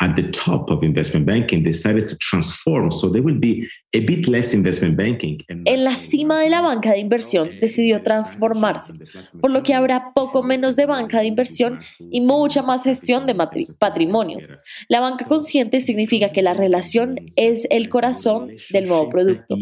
at 0.02 0.16
the 0.16 0.24
top 0.32 0.68
of 0.70 0.82
investment 0.82 1.24
banking 1.24 1.62
decided 1.62 2.08
to 2.08 2.16
transform. 2.16 2.90
So 2.90 3.08
there 3.08 3.22
will 3.22 3.38
be 3.38 3.68
a 3.94 4.00
bit 4.00 4.26
less 4.26 4.52
investment 4.52 4.96
banking 4.96 5.38
en 5.48 5.84
la 5.84 5.96
cima 5.96 6.40
de 6.40 6.48
la 6.48 6.60
banca 6.60 6.90
de 6.90 6.98
inversión 6.98 7.48
decidió 7.60 8.02
transformarse 8.02 8.94
por 9.40 9.50
lo 9.50 9.62
que 9.62 9.74
habrá 9.74 10.12
poco 10.14 10.42
menos 10.42 10.76
de 10.76 10.86
banca 10.86 11.20
de 11.20 11.26
inversión 11.26 11.80
y 12.10 12.20
mucha 12.20 12.62
más 12.62 12.84
gestión 12.84 13.26
de 13.26 13.34
patrimonio. 13.78 14.38
La 14.88 15.00
banca 15.00 15.26
consciente 15.26 15.80
significa 15.80 16.30
que 16.30 16.42
la 16.42 16.54
relación 16.54 17.16
es 17.36 17.66
el 17.70 17.88
corazón 17.88 18.50
del 18.70 18.88
nuevo 18.88 19.08
producto. 19.08 19.56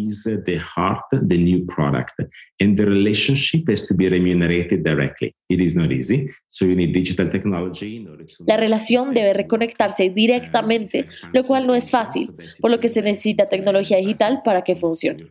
The 0.46 0.58
heart 0.58 1.04
the 1.28 1.38
new 1.38 1.66
product 1.66 2.14
and 2.60 2.76
the 2.76 2.84
relationship 2.84 3.68
has 3.68 3.86
to 3.86 3.94
be 3.94 4.08
remunerated 4.08 4.82
directly 4.82 5.34
it 5.50 5.60
is 5.60 5.76
not 5.76 5.90
easy 5.90 6.30
so 6.48 6.64
you 6.64 6.74
need 6.74 6.92
digital 6.92 7.28
technology 7.30 8.06
la 8.46 8.56
relación 8.56 9.12
debe 9.12 9.34
reconectarse 9.34 10.10
directamente 10.10 11.06
lo 11.32 11.44
cual 11.44 11.66
no 11.66 11.74
es 11.74 11.90
fácil, 11.90 12.34
por 12.60 12.70
lo 12.70 12.80
que 12.80 12.88
se 12.88 13.02
necesita 13.02 13.46
tecnología 13.46 13.98
digital 13.98 14.42
para 14.44 14.62
que 14.62 14.76
funcione. 14.76 15.30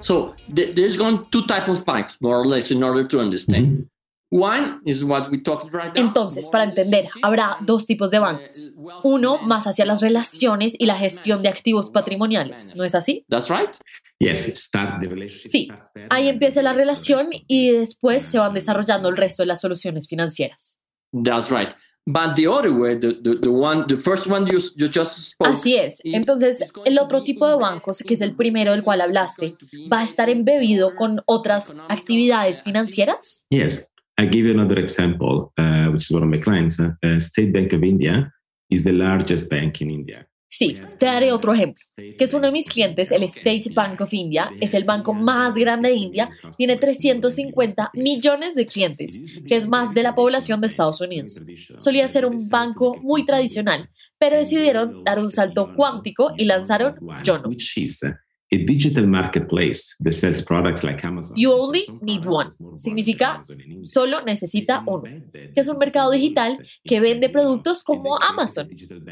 So 0.00 0.36
there's 0.48 0.96
going 0.96 1.26
two 1.30 1.46
types 1.46 1.68
of 1.68 1.84
banks, 1.84 2.16
more 2.20 2.36
or 2.36 2.46
less, 2.46 2.70
in 2.70 2.82
order 2.84 3.06
to 3.08 3.18
understand. 3.18 3.66
Mm 3.66 3.78
-hmm. 3.78 3.95
Entonces, 5.94 6.48
para 6.50 6.64
entender, 6.64 7.06
habrá 7.22 7.58
dos 7.60 7.86
tipos 7.86 8.10
de 8.10 8.18
bancos. 8.18 8.70
Uno 9.02 9.38
más 9.42 9.66
hacia 9.66 9.84
las 9.84 10.00
relaciones 10.00 10.74
y 10.78 10.86
la 10.86 10.96
gestión 10.96 11.42
de 11.42 11.48
activos 11.48 11.90
patrimoniales, 11.90 12.74
¿no 12.76 12.84
es 12.84 12.94
así? 12.94 13.24
Sí, 15.50 15.68
ahí 16.10 16.28
empieza 16.28 16.62
la 16.62 16.72
relación 16.72 17.28
y 17.46 17.72
después 17.72 18.22
se 18.22 18.38
van 18.38 18.54
desarrollando 18.54 19.08
el 19.08 19.16
resto 19.16 19.42
de 19.42 19.48
las 19.48 19.60
soluciones 19.60 20.08
financieras. 20.08 20.78
Así 25.44 25.76
es. 25.76 25.98
Entonces, 26.04 26.64
el 26.84 27.00
otro 27.00 27.22
tipo 27.24 27.48
de 27.48 27.56
bancos, 27.56 27.98
que 28.06 28.14
es 28.14 28.20
el 28.20 28.36
primero 28.36 28.70
del 28.70 28.84
cual 28.84 29.00
hablaste, 29.00 29.56
va 29.92 30.00
a 30.00 30.04
estar 30.04 30.28
embebido 30.28 30.94
con 30.94 31.20
otras 31.26 31.74
actividades 31.88 32.62
financieras. 32.62 33.44
Yes. 33.50 33.90
I 34.18 34.26
give 34.26 34.46
you 34.46 34.52
another 34.52 34.78
example, 34.78 35.52
uh, 35.58 35.88
which 35.88 36.04
is 36.04 36.10
one 36.10 36.22
of 36.22 36.28
my 36.30 36.38
clients. 36.38 36.80
Uh, 36.80 37.20
State 37.20 37.52
Bank 37.52 37.72
of 37.74 37.84
India 37.84 38.32
is 38.70 38.84
the 38.84 38.92
largest 38.92 39.50
bank 39.50 39.80
in 39.82 39.90
India. 39.90 40.26
Sí, 40.48 40.74
te 40.98 41.06
daré 41.06 41.32
otro 41.32 41.52
ejemplo, 41.52 41.82
que 41.96 42.24
es 42.24 42.32
uno 42.32 42.46
de 42.46 42.52
mis 42.52 42.68
clientes, 42.68 43.10
el 43.10 43.24
State 43.24 43.72
Bank 43.74 44.00
of 44.00 44.14
India, 44.14 44.48
es 44.60 44.72
el 44.74 44.84
banco 44.84 45.12
más 45.12 45.54
grande 45.54 45.90
de 45.90 45.96
India, 45.96 46.30
tiene 46.56 46.76
350 46.76 47.90
millones 47.94 48.54
de 48.54 48.66
clientes, 48.66 49.20
que 49.46 49.56
es 49.56 49.68
más 49.68 49.92
de 49.92 50.02
la 50.02 50.14
población 50.14 50.60
de 50.60 50.68
Estados 50.68 51.00
Unidos. 51.00 51.42
Solía 51.78 52.08
ser 52.08 52.24
un 52.24 52.48
banco 52.48 52.96
muy 53.02 53.26
tradicional, 53.26 53.90
pero 54.18 54.36
decidieron 54.38 55.04
dar 55.04 55.18
un 55.18 55.30
salto 55.30 55.74
cuántico 55.74 56.32
y 56.38 56.44
lanzaron 56.44 56.94
Yono. 57.22 57.50
A 58.52 58.58
digital 58.58 59.08
marketplace 59.08 59.96
that 59.98 60.12
sells 60.12 60.40
products 60.40 60.84
like 60.84 61.04
Amazon. 61.04 61.36
You 61.36 61.52
only 61.52 61.84
need 62.00 62.24
one. 62.24 62.48
Significa 62.76 63.42
solo 63.82 64.22
necesita 64.22 64.84
uno, 64.86 65.02
que 65.32 65.60
es 65.60 65.66
un 65.66 65.78
mercado 65.78 66.12
digital 66.12 66.64
que 66.84 67.00
vende 67.00 67.28
productos 67.28 67.82
como 67.82 68.16
Amazon. 68.22 68.68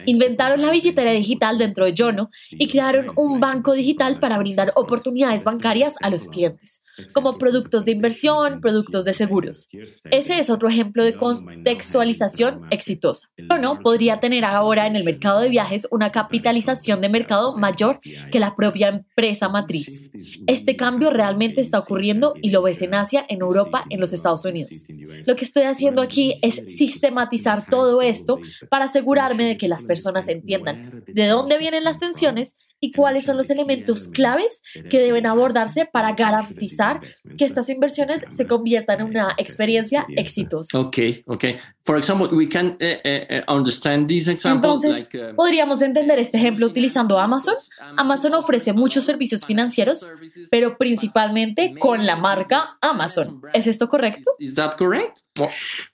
Inventaron 0.07 0.63
la 0.63 0.71
billetera 0.71 1.11
digital 1.11 1.59
dentro 1.59 1.85
de 1.85 1.95
Yono 1.95 2.31
y 2.53 2.69
crearon 2.69 3.11
un 3.17 3.41
banco 3.41 3.73
digital 3.73 4.21
para 4.21 4.39
brindar 4.39 4.73
oportunidades 4.77 5.43
bancarias 5.43 5.97
a 6.01 6.11
los 6.11 6.29
clientes, 6.29 6.85
como 7.13 7.37
productos 7.37 7.85
de 7.85 7.91
inversión, 7.91 8.61
productos 8.61 9.05
de 9.05 9.15
seguros. 9.15 9.69
Ese 10.13 10.39
es 10.39 10.49
otro 10.49 10.69
ejemplo 10.69 11.03
de 11.03 11.17
contextualización 11.17 12.69
exitosa. 12.71 13.29
Yono 13.37 13.81
podría 13.81 14.21
tener 14.21 14.45
ahora 14.45 14.87
en 14.87 14.95
el 14.95 15.03
mercado 15.03 15.41
de 15.41 15.49
viajes 15.49 15.89
una 15.91 16.13
capitalización 16.13 17.01
de 17.01 17.09
mercado 17.09 17.57
mayor 17.57 17.99
que 18.31 18.39
la 18.39 18.55
propia 18.55 18.91
empresa 18.91 19.24
esa 19.31 19.49
matriz. 19.49 20.11
Este 20.47 20.77
cambio 20.77 21.11
realmente 21.11 21.61
está 21.61 21.79
ocurriendo 21.79 22.35
y 22.41 22.51
lo 22.51 22.63
ves 22.63 22.83
en 22.83 22.95
Asia, 22.95 23.25
en 23.29 23.41
Europa, 23.41 23.85
en 23.91 24.01
los 24.01 24.13
Estados 24.13 24.45
Unidos. 24.45 24.85
Lo 25.27 25.37
que 25.37 25.45
estoy 25.45 25.65
haciendo 25.65 26.03
aquí 26.03 26.39
es 26.43 26.63
sistematizar 26.69 27.67
todo 27.67 28.03
esto 28.03 28.39
para 28.69 28.87
asegurarme 28.87 29.45
de 29.45 29.57
que 29.57 29.69
las 29.69 29.85
personas 29.85 30.29
entiendan 30.29 31.05
de 31.07 31.27
dónde 31.27 31.59
vienen 31.59 31.85
las 31.85 31.99
tensiones 31.99 32.57
y 32.85 32.93
cuáles 32.93 33.25
son 33.25 33.39
los 33.39 33.49
elementos 33.49 34.09
claves 34.09 34.61
que 34.91 35.01
deben 35.01 35.27
abordarse 35.27 35.89
para 35.91 36.13
garantizar 36.13 37.01
que 37.39 37.47
estas 37.47 37.71
inversiones 37.71 38.27
se 38.29 38.47
conviertan 38.47 39.01
en 39.01 39.07
una 39.07 39.35
experiencia 39.39 40.05
exitosa. 40.17 40.79
Ok, 40.79 40.99
ok. 41.25 41.45
For 41.83 41.97
example, 41.97 42.29
we 42.37 42.47
can 42.47 42.77
uh, 42.79 43.09
uh, 43.09 43.53
understand 43.57 44.07
this 44.07 44.29
example. 44.29 44.71
Entonces, 44.71 45.09
uh, 45.15 45.35
podríamos 45.35 45.81
entender 45.81 46.19
este 46.19 46.37
ejemplo 46.37 46.67
utilizando 46.67 47.19
Amazon. 47.19 47.55
Amazon 47.97 48.35
ofrece 48.35 48.75
muchos 48.75 49.05
servicios 49.05 49.47
financieros, 49.47 50.07
pero 50.51 50.77
principalmente 50.77 51.75
con 51.79 52.05
la 52.05 52.17
marca 52.17 52.77
Amazon. 52.83 53.41
¿Es 53.55 53.67
esto 53.67 53.89
correcto? 53.89 54.33
Is 54.39 54.55
that 54.57 54.77
correct? 54.77 55.21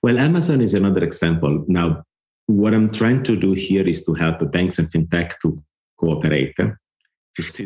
Well, 0.02 0.18
Amazon 0.18 0.60
is 0.60 0.74
another 0.74 1.04
example. 1.04 1.64
Now, 1.68 2.04
what 2.48 2.74
I'm 2.74 2.90
trying 2.90 3.22
to 3.22 3.36
do 3.36 3.52
here 3.52 3.88
is 3.88 4.04
to 4.06 4.14
help 4.14 4.50
banks 4.50 4.80
and 4.80 4.88
fintech 4.90 5.38
to 5.42 5.62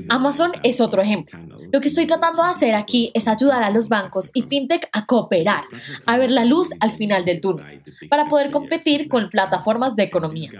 Amazon 0.09 0.53
es 0.63 0.81
otro 0.81 1.01
ejemplo. 1.03 1.39
Lo 1.73 1.81
que 1.81 1.89
estoy 1.89 2.07
tratando 2.07 2.43
de 2.43 2.49
hacer 2.49 2.75
aquí 2.75 3.11
es 3.15 3.27
ayudar 3.27 3.63
a 3.63 3.71
los 3.71 3.89
bancos 3.89 4.31
y 4.35 4.43
fintech 4.43 4.89
a 4.93 5.07
cooperar, 5.07 5.63
a 6.07 6.19
ver 6.19 6.31
la 6.31 6.45
luz 6.45 6.71
al 6.81 6.93
final 6.93 7.25
del 7.25 7.41
túnel, 7.41 7.83
para 8.11 8.29
poder 8.29 8.51
competir 8.51 9.09
con 9.09 9.31
plataformas 9.31 9.97
de 9.97 10.05
economía. 10.05 10.51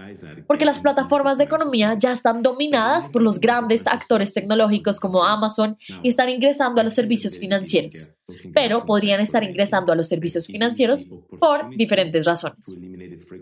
Porque 0.47 0.65
las 0.65 0.81
plataformas 0.81 1.37
de 1.37 1.43
economía 1.43 1.95
ya 1.97 2.13
están 2.13 2.41
dominadas 2.41 3.07
por 3.07 3.21
los 3.21 3.39
grandes 3.39 3.85
actores 3.85 4.33
tecnológicos 4.33 4.99
como 4.99 5.23
Amazon 5.23 5.77
y 6.01 6.09
están 6.09 6.29
ingresando 6.29 6.81
a 6.81 6.83
los 6.83 6.93
servicios 6.93 7.37
financieros. 7.37 8.11
Pero 8.53 8.85
podrían 8.85 9.19
estar 9.19 9.43
ingresando 9.43 9.93
a 9.93 9.95
los 9.95 10.09
servicios 10.09 10.47
financieros 10.47 11.07
por 11.39 11.69
diferentes 11.75 12.25
razones. 12.25 12.77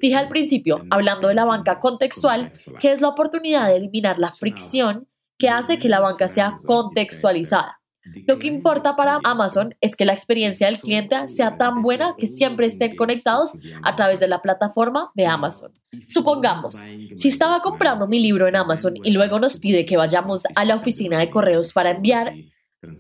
Dije 0.02 0.16
al 0.16 0.30
principio, 0.30 0.84
hablando 0.90 1.28
de 1.28 1.36
la 1.36 1.46
banca 1.46 1.80
contextual, 1.80 2.52
que 2.80 2.92
es 2.92 3.02
la 3.02 3.10
oportunidad 3.10 3.68
de 3.68 3.78
eliminar 3.78 4.20
la 4.20 4.32
fricción 4.32 5.08
que 5.38 5.50
hace 5.50 5.80
que 5.80 5.90
la 5.90 6.00
banca 6.00 6.28
sea 6.28 6.56
contextualizada. 6.66 7.80
Lo 8.28 8.38
que 8.38 8.48
importa 8.48 8.96
para 8.96 9.20
Amazon 9.24 9.76
es 9.80 9.96
que 9.96 10.06
la 10.06 10.12
experiencia 10.12 10.68
del 10.68 10.80
cliente 10.80 11.28
sea 11.30 11.58
tan 11.58 11.82
buena 11.82 12.16
que 12.18 12.28
siempre 12.28 12.66
estén 12.66 12.96
conectados 12.96 13.54
a 13.82 13.96
través 13.96 14.20
de 14.20 14.28
la 14.28 14.42
plataforma 14.42 15.12
de 15.16 15.26
Amazon. 15.26 15.72
Supongamos, 16.08 16.84
si 17.16 17.30
estaba 17.30 17.62
comprando 17.62 18.08
mi 18.08 18.20
libro 18.20 18.48
en 18.48 18.58
Amazon 18.58 18.96
y 19.02 19.12
luego 19.12 19.40
nos 19.40 19.58
pide 19.58 19.86
que 19.86 19.96
vayamos 19.96 20.44
a 20.56 20.66
la 20.66 20.76
oficina 20.76 21.20
de 21.20 21.30
correos 21.30 21.72
para 21.72 21.92
enviar 21.92 22.34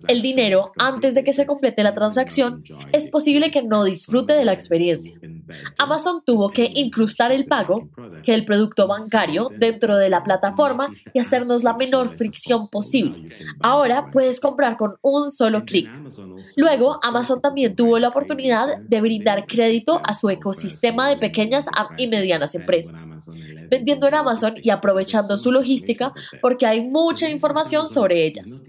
el 0.07 0.21
dinero 0.21 0.71
antes 0.77 1.15
de 1.15 1.23
que 1.23 1.33
se 1.33 1.45
complete 1.45 1.83
la 1.83 1.93
transacción, 1.93 2.63
es 2.91 3.07
posible 3.09 3.51
que 3.51 3.63
no 3.63 3.83
disfrute 3.83 4.33
de 4.33 4.45
la 4.45 4.53
experiencia. 4.53 5.17
Amazon 5.77 6.23
tuvo 6.25 6.49
que 6.49 6.69
incrustar 6.73 7.31
el 7.31 7.45
pago, 7.45 7.89
que 8.23 8.33
el 8.33 8.45
producto 8.45 8.87
bancario, 8.87 9.49
dentro 9.57 9.97
de 9.97 10.09
la 10.09 10.23
plataforma 10.23 10.89
y 11.13 11.19
hacernos 11.19 11.63
la 11.63 11.73
menor 11.73 12.17
fricción 12.17 12.67
posible. 12.69 13.35
Ahora 13.59 14.09
puedes 14.11 14.39
comprar 14.39 14.77
con 14.77 14.95
un 15.01 15.31
solo 15.31 15.65
clic. 15.65 15.89
Luego, 16.55 16.99
Amazon 17.03 17.41
también 17.41 17.75
tuvo 17.75 17.99
la 17.99 18.09
oportunidad 18.09 18.77
de 18.77 19.01
brindar 19.01 19.45
crédito 19.45 20.01
a 20.03 20.13
su 20.13 20.29
ecosistema 20.29 21.09
de 21.09 21.17
pequeñas 21.17 21.65
y 21.97 22.07
medianas 22.07 22.55
empresas, 22.55 23.07
vendiendo 23.69 24.07
en 24.07 24.15
Amazon 24.15 24.55
y 24.61 24.69
aprovechando 24.69 25.37
su 25.37 25.51
logística 25.51 26.13
porque 26.41 26.65
hay 26.65 26.81
mucha 26.87 27.29
información 27.29 27.89
sobre 27.89 28.25
ellas. 28.25 28.63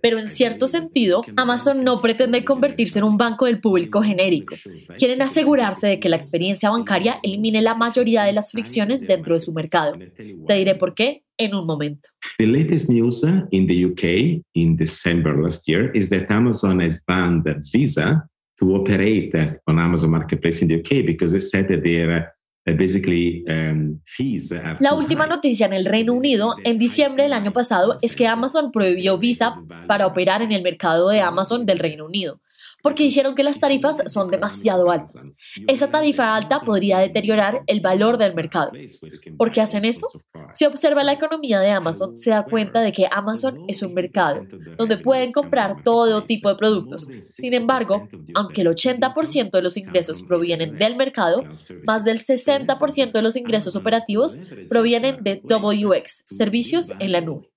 Pero 0.00 0.18
en 0.18 0.28
cierto 0.44 0.68
sentido, 0.68 1.22
Amazon 1.36 1.84
no 1.84 2.00
pretende 2.02 2.44
convertirse 2.44 2.98
en 2.98 3.06
un 3.06 3.16
banco 3.16 3.46
del 3.46 3.60
público 3.60 4.02
genérico. 4.02 4.54
Quieren 4.98 5.22
asegurarse 5.22 5.86
de 5.86 6.00
que 6.00 6.10
la 6.10 6.16
experiencia 6.16 6.68
bancaria 6.68 7.16
elimine 7.22 7.62
la 7.62 7.74
mayoría 7.74 8.24
de 8.24 8.32
las 8.32 8.52
fricciones 8.52 9.00
dentro 9.00 9.34
de 9.34 9.40
su 9.40 9.52
mercado. 9.54 9.94
Te 10.46 10.54
diré 10.54 10.74
por 10.74 10.94
qué 10.94 11.22
en 11.38 11.54
un 11.54 11.66
momento. 11.66 12.10
The 12.36 12.46
latest 12.46 12.90
news 12.90 13.24
in 13.50 13.66
the 13.66 13.86
UK 13.86 14.42
in 14.54 14.76
December 14.76 15.34
last 15.34 15.66
year 15.66 15.90
is 15.94 16.10
that 16.10 16.30
Amazon 16.30 16.80
has 16.80 17.02
banned 17.06 17.44
Visa 17.72 18.28
to 18.58 18.74
operate 18.76 19.32
on 19.66 19.78
Amazon 19.78 20.10
Marketplace 20.10 20.62
in 20.62 20.68
the 20.68 20.76
UK 20.76 21.06
because 21.06 21.32
they 21.32 21.40
said 21.40 21.68
that 21.68 21.82
they 21.82 22.02
are 22.02 22.04
Um, 22.10 22.43
la 24.80 24.94
última 24.94 25.26
noticia 25.26 25.66
en 25.66 25.74
el 25.74 25.84
Reino 25.84 26.14
Unido 26.14 26.56
en 26.64 26.78
diciembre 26.78 27.24
del 27.24 27.34
año 27.34 27.52
pasado 27.52 27.96
es 28.00 28.16
que 28.16 28.26
Amazon 28.26 28.72
prohibió 28.72 29.18
Visa 29.18 29.56
para 29.86 30.06
operar 30.06 30.40
en 30.40 30.52
el 30.52 30.62
mercado 30.62 31.08
de 31.08 31.20
Amazon 31.20 31.66
del 31.66 31.78
Reino 31.78 32.06
Unido 32.06 32.40
porque 32.84 33.04
dijeron 33.04 33.34
que 33.34 33.42
las 33.42 33.60
tarifas 33.60 34.02
son 34.12 34.30
demasiado 34.30 34.90
altas. 34.90 35.32
Esa 35.66 35.90
tarifa 35.90 36.36
alta 36.36 36.60
podría 36.60 36.98
deteriorar 36.98 37.62
el 37.66 37.80
valor 37.80 38.18
del 38.18 38.34
mercado. 38.34 38.72
¿Por 39.38 39.50
qué 39.50 39.62
hacen 39.62 39.86
eso? 39.86 40.06
Si 40.50 40.66
observa 40.66 41.02
la 41.02 41.14
economía 41.14 41.60
de 41.60 41.70
Amazon, 41.70 42.14
se 42.18 42.28
da 42.28 42.44
cuenta 42.44 42.82
de 42.82 42.92
que 42.92 43.08
Amazon 43.10 43.64
es 43.68 43.80
un 43.82 43.94
mercado 43.94 44.44
donde 44.76 44.98
pueden 44.98 45.32
comprar 45.32 45.82
todo 45.82 46.24
tipo 46.24 46.50
de 46.50 46.56
productos. 46.56 47.08
Sin 47.22 47.54
embargo, 47.54 48.06
aunque 48.34 48.60
el 48.60 48.68
80% 48.68 49.50
de 49.50 49.62
los 49.62 49.78
ingresos 49.78 50.20
provienen 50.20 50.76
del 50.76 50.96
mercado, 50.96 51.42
más 51.86 52.04
del 52.04 52.20
60% 52.20 53.12
de 53.12 53.22
los 53.22 53.36
ingresos 53.36 53.76
operativos 53.76 54.36
provienen 54.68 55.24
de 55.24 55.40
WX, 55.42 56.24
servicios 56.28 56.92
en 56.98 57.12
la 57.12 57.22
nube. 57.22 57.48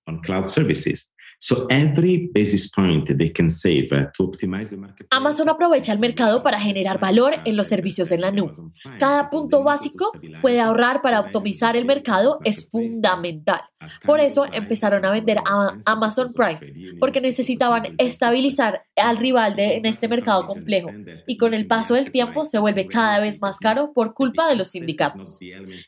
Amazon 5.12 5.50
aprovecha 5.50 5.94
el 5.94 6.00
mercado 6.00 6.42
para 6.42 6.60
generar 6.60 7.00
valor 7.00 7.34
en 7.46 7.56
los 7.56 7.68
servicios 7.68 8.12
en 8.12 8.22
la 8.22 8.32
nube. 8.32 8.54
Cada 9.00 9.30
punto 9.30 9.64
básico 9.64 10.12
puede 10.42 10.60
ahorrar 10.60 11.02
para 11.02 11.20
optimizar 11.20 11.76
el 11.78 11.86
mercado 11.86 12.40
es 12.44 12.68
fundamental. 12.70 13.62
Por 14.06 14.20
eso 14.20 14.46
empezaron 14.52 15.06
a 15.06 15.12
vender 15.12 15.38
a 15.46 15.78
Amazon 15.86 16.28
Prime, 16.34 16.98
porque 17.00 17.22
necesitaban 17.22 17.84
estabilizar 17.98 18.84
al 18.96 19.18
rival 19.18 19.56
de, 19.56 19.78
en 19.78 19.86
este 19.86 20.08
mercado 20.08 20.46
complejo. 20.46 20.90
Y 21.28 21.38
con 21.38 21.54
el 21.54 21.68
paso 21.68 21.94
del 21.94 22.12
tiempo 22.12 22.46
se 22.46 22.58
vuelve 22.58 22.88
cada 22.88 23.20
vez 23.20 23.40
más 23.40 23.60
caro 23.60 23.94
por 23.94 24.14
culpa 24.14 24.48
de 24.50 24.56
los 24.56 24.70
sindicatos. 24.70 25.40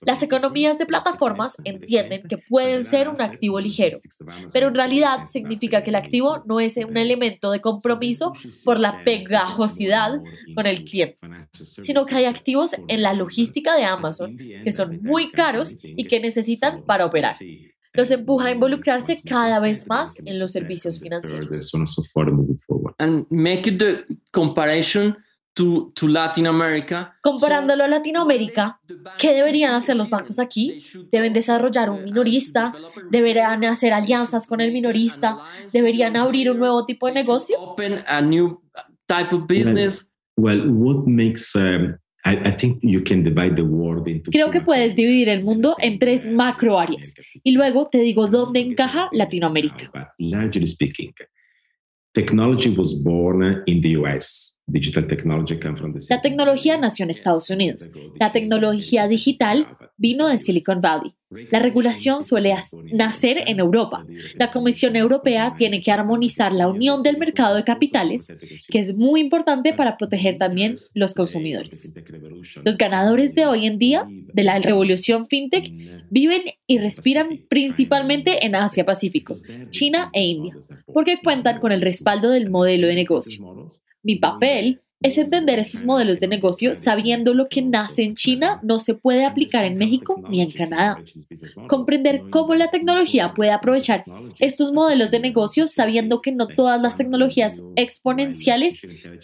Las 0.01 0.21
economías 0.21 0.77
de 0.77 0.85
plataformas 0.85 1.57
entienden 1.63 2.23
que 2.27 2.37
pueden 2.37 2.85
ser 2.85 3.09
un 3.09 3.21
activo 3.21 3.59
ligero, 3.59 3.97
pero 4.53 4.67
en 4.67 4.75
realidad 4.75 5.25
significa 5.27 5.83
que 5.83 5.89
el 5.89 5.95
activo 5.95 6.43
no 6.45 6.59
es 6.59 6.77
un 6.77 6.95
elemento 6.95 7.51
de 7.51 7.61
compromiso 7.61 8.33
por 8.65 8.79
la 8.79 9.03
pegajosidad 9.03 10.19
con 10.55 10.67
el 10.67 10.83
cliente, 10.83 11.17
sino 11.53 12.05
que 12.05 12.15
hay 12.15 12.25
activos 12.25 12.75
en 12.87 13.01
la 13.01 13.13
logística 13.13 13.75
de 13.75 13.85
Amazon 13.85 14.37
que 14.37 14.71
son 14.71 15.01
muy 15.01 15.31
caros 15.31 15.77
y 15.81 16.07
que 16.07 16.19
necesitan 16.19 16.83
para 16.83 17.05
operar 17.05 17.35
los 17.93 18.11
empuja 18.11 18.47
a 18.47 18.51
involucrarse 18.51 19.21
cada 19.23 19.59
vez 19.59 19.87
más 19.87 20.15
en 20.25 20.39
los 20.39 20.51
servicios 20.51 20.99
financieros. 20.99 21.73
And 22.97 23.25
make 23.29 23.71
the 23.77 24.05
comparison 24.31 25.15
to, 25.55 25.91
to 25.95 26.07
Latin 26.07 26.47
America. 26.47 27.17
Comparándolo 27.21 27.83
a 27.83 27.87
Latinoamérica, 27.87 28.79
¿qué 29.17 29.33
deberían 29.33 29.73
hacer 29.73 29.95
los 29.95 30.09
bancos 30.09 30.39
aquí? 30.39 30.83
Deben 31.11 31.33
desarrollar 31.33 31.89
un 31.89 32.03
minorista, 32.03 32.73
deberían 33.09 33.63
hacer 33.65 33.93
alianzas 33.93 34.47
con 34.47 34.61
el 34.61 34.71
minorista, 34.71 35.37
deberían 35.73 36.15
abrir 36.15 36.49
un 36.51 36.59
nuevo 36.59 36.85
tipo 36.85 37.07
de 37.07 37.13
negocio. 37.13 37.59
Open 37.59 38.03
a 38.07 38.21
new 38.21 38.61
type 39.07 39.33
of 39.33 39.47
business. 39.47 40.09
Well, 40.37 40.69
what 40.69 41.05
makes 41.05 41.53
um, 41.55 41.97
Creo 44.31 44.49
que 44.51 44.61
puedes 44.61 44.95
dividir 44.95 45.29
el 45.29 45.43
mundo 45.43 45.75
en 45.79 45.99
tres 45.99 46.29
macro 46.29 46.79
áreas 46.79 47.13
y 47.43 47.51
luego 47.53 47.89
te 47.89 47.99
digo 47.99 48.27
dónde 48.27 48.59
encaja 48.59 49.09
Latinoamérica. 49.11 49.91
Technology 52.11 52.69
was 52.75 53.01
born 53.03 53.63
in 53.67 53.81
the 53.81 53.95
US. 53.97 54.58
La 56.09 56.21
tecnología 56.21 56.77
nació 56.77 57.03
en 57.03 57.11
Estados 57.11 57.49
Unidos. 57.49 57.89
La 58.19 58.31
tecnología 58.31 59.07
digital 59.07 59.67
vino 59.97 60.27
de 60.27 60.37
Silicon 60.37 60.81
Valley. 60.81 61.13
La 61.51 61.59
regulación 61.59 62.23
suele 62.23 62.55
nacer 62.91 63.43
en 63.45 63.59
Europa. 63.59 64.03
La 64.35 64.49
Comisión 64.49 64.95
Europea 64.95 65.53
tiene 65.57 65.83
que 65.83 65.91
armonizar 65.91 66.51
la 66.51 66.67
unión 66.67 67.03
del 67.03 67.19
mercado 67.19 67.55
de 67.55 67.63
capitales, 67.63 68.33
que 68.67 68.79
es 68.79 68.97
muy 68.97 69.21
importante 69.21 69.73
para 69.73 69.95
proteger 69.95 70.39
también 70.39 70.75
los 70.95 71.13
consumidores. 71.13 71.93
Los 72.63 72.77
ganadores 72.77 73.35
de 73.35 73.45
hoy 73.45 73.67
en 73.67 73.77
día 73.77 74.07
de 74.09 74.43
la 74.43 74.57
revolución 74.57 75.27
fintech 75.27 75.71
viven 76.09 76.41
y 76.65 76.79
respiran 76.79 77.41
principalmente 77.47 78.43
en 78.43 78.55
Asia-Pacífico, 78.55 79.35
China 79.69 80.07
e 80.13 80.23
India, 80.23 80.55
porque 80.91 81.19
cuentan 81.23 81.59
con 81.59 81.71
el 81.71 81.81
respaldo 81.81 82.31
del 82.31 82.49
modelo 82.49 82.87
de 82.87 82.95
negocio. 82.95 83.45
Mi 84.03 84.15
papel 84.15 84.81
es 85.01 85.17
entender 85.17 85.59
estos 85.59 85.85
modelos 85.85 86.19
de 86.19 86.27
negocio 86.27 86.75
sabiendo 86.75 87.33
lo 87.33 87.47
que 87.47 87.61
nace 87.61 88.03
en 88.03 88.15
China 88.15 88.59
no 88.63 88.79
se 88.79 88.95
puede 88.95 89.25
aplicar 89.25 89.63
en 89.63 89.77
México 89.77 90.21
ni 90.29 90.41
en 90.41 90.51
Canadá. 90.51 91.01
Comprender 91.67 92.23
cómo 92.29 92.53
la 92.55 92.69
tecnología 92.69 93.33
puede 93.33 93.51
aprovechar 93.51 94.03
estos 94.39 94.73
modelos 94.73 95.09
de 95.11 95.19
negocio 95.19 95.67
sabiendo 95.67 96.21
que 96.21 96.33
no 96.33 96.47
todas 96.47 96.81
las 96.81 96.97
tecnologías 96.97 97.61
exponenciales 97.75 98.81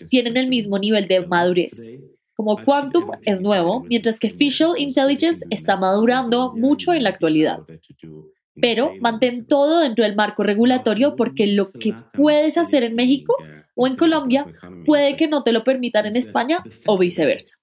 tienen 0.09 0.37
el 0.37 0.47
mismo 0.47 0.79
nivel 0.79 1.07
de 1.07 1.25
madurez. 1.25 1.91
Como 2.35 2.57
Quantum 2.57 3.11
es 3.23 3.41
nuevo, 3.41 3.85
mientras 3.87 4.19
que 4.19 4.29
Facial 4.29 4.77
Intelligence 4.77 5.45
está 5.49 5.77
madurando 5.77 6.53
mucho 6.53 6.93
en 6.93 7.03
la 7.03 7.09
actualidad. 7.09 7.59
Pero 8.61 8.93
mantén 9.01 9.45
todo 9.45 9.79
dentro 9.79 10.05
del 10.05 10.15
marco 10.15 10.43
regulatorio 10.43 11.15
porque 11.17 11.47
lo 11.47 11.65
que 11.77 11.93
puedes 12.13 12.57
hacer 12.57 12.83
en 12.83 12.95
México 12.95 13.35
o 13.75 13.87
en 13.87 13.95
Colombia, 13.95 14.45
puede 14.85 15.15
que 15.15 15.27
no 15.27 15.43
te 15.43 15.51
lo 15.51 15.63
permitan 15.63 16.05
en 16.05 16.15
España 16.15 16.63
o 16.85 16.97
viceversa. 16.97 17.55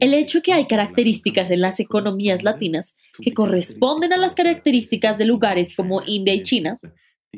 El 0.00 0.14
hecho 0.14 0.40
que 0.42 0.52
hay 0.52 0.66
características 0.66 1.50
en 1.50 1.60
las 1.60 1.80
economías 1.80 2.42
latinas 2.42 2.96
que 3.22 3.32
corresponden 3.32 4.12
a 4.12 4.16
las 4.16 4.34
características 4.34 5.18
de 5.18 5.24
lugares 5.24 5.74
como 5.74 6.02
India 6.04 6.34
y 6.34 6.42
China 6.42 6.72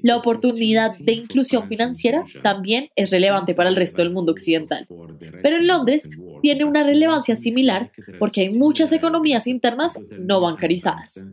la 0.03 0.17
oportunidad 0.17 0.97
de 0.99 1.13
inclusión 1.13 1.69
financiera 1.69 2.25
también 2.43 2.89
es 2.97 3.11
relevante 3.11 3.55
para 3.55 3.69
el 3.69 3.77
resto 3.77 4.03
del 4.03 4.13
mundo 4.13 4.33
occidental. 4.33 4.87
Pero 5.43 5.57
en 5.57 5.67
Londres 5.67 6.09
tiene 6.43 6.65
una 6.65 6.83
relevancia 6.83 7.37
similar 7.37 7.91
porque 8.19 8.43
hay 8.43 8.51
muchas 8.51 8.93
economías 8.93 9.47
internas 9.47 9.99
no 10.19 10.41
bancarizadas. 10.41 11.25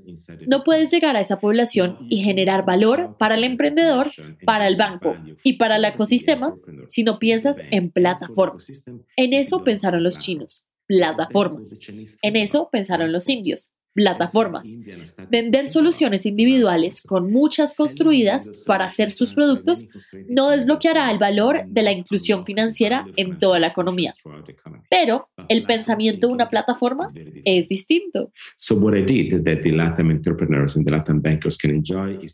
No 0.48 0.63
puedes 0.63 0.91
llegar 0.91 1.15
a 1.15 1.22
esa 1.22 1.39
población 1.39 1.98
y 2.10 2.24
generar 2.24 2.65
valor 2.65 3.15
para 3.18 3.36
el 3.36 3.44
emprendedor, 3.44 4.08
para 4.46 4.68
el 4.68 4.78
banco 4.78 5.15
y 5.44 5.54
para 5.54 5.78
el 5.78 5.86
ecosistema 5.86 6.56
si 6.88 7.04
no 7.04 7.20
piensas 7.20 7.58
en 7.72 7.91
plataformas. 7.91 8.86
En 9.15 9.34
eso 9.34 9.63
pensaron 9.63 10.04
los 10.04 10.18
chinos, 10.18 10.65
plataformas. 10.88 11.76
En 12.22 12.36
eso 12.36 12.70
pensaron 12.72 13.12
los 13.12 13.30
indios, 13.30 13.72
plataformas. 13.96 14.78
Vender 15.32 15.68
soluciones 15.68 16.26
individuales 16.26 17.02
con 17.02 17.32
muchas 17.32 17.76
construidas 17.76 18.64
para 18.68 18.86
hacer 18.86 19.12
sus 19.12 19.34
productos 19.34 19.88
no 20.28 20.50
desbloqueará 20.50 21.10
el 21.12 21.18
valor 21.18 21.66
de 21.68 21.82
la 21.82 21.94
inclusión 21.94 22.46
financiera 22.46 23.08
en 23.16 23.40
toda 23.40 23.58
la 23.58 23.68
economía. 23.68 24.14
Pero 24.90 25.30
el 25.48 25.64
pensamiento 25.64 26.28
de 26.28 26.34
una 26.34 26.50
plataforma 26.50 27.06
es 27.46 27.70
distinto. 27.70 28.32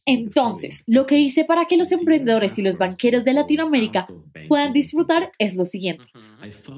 Entonces, 0.08 0.84
lo 0.88 1.06
que 1.06 1.20
hice 1.20 1.46
para 1.46 1.66
que 1.66 1.78
los 1.78 1.92
emprendedores 1.92 2.58
y 2.58 2.64
los 2.64 2.80
banqueros 2.80 3.24
de 3.24 3.34
Latinoamérica 3.34 4.08
puedan 4.48 4.74
disfrutar 4.74 5.32
es 5.38 5.56
lo 5.56 5.66
siguiente. 5.66 6.08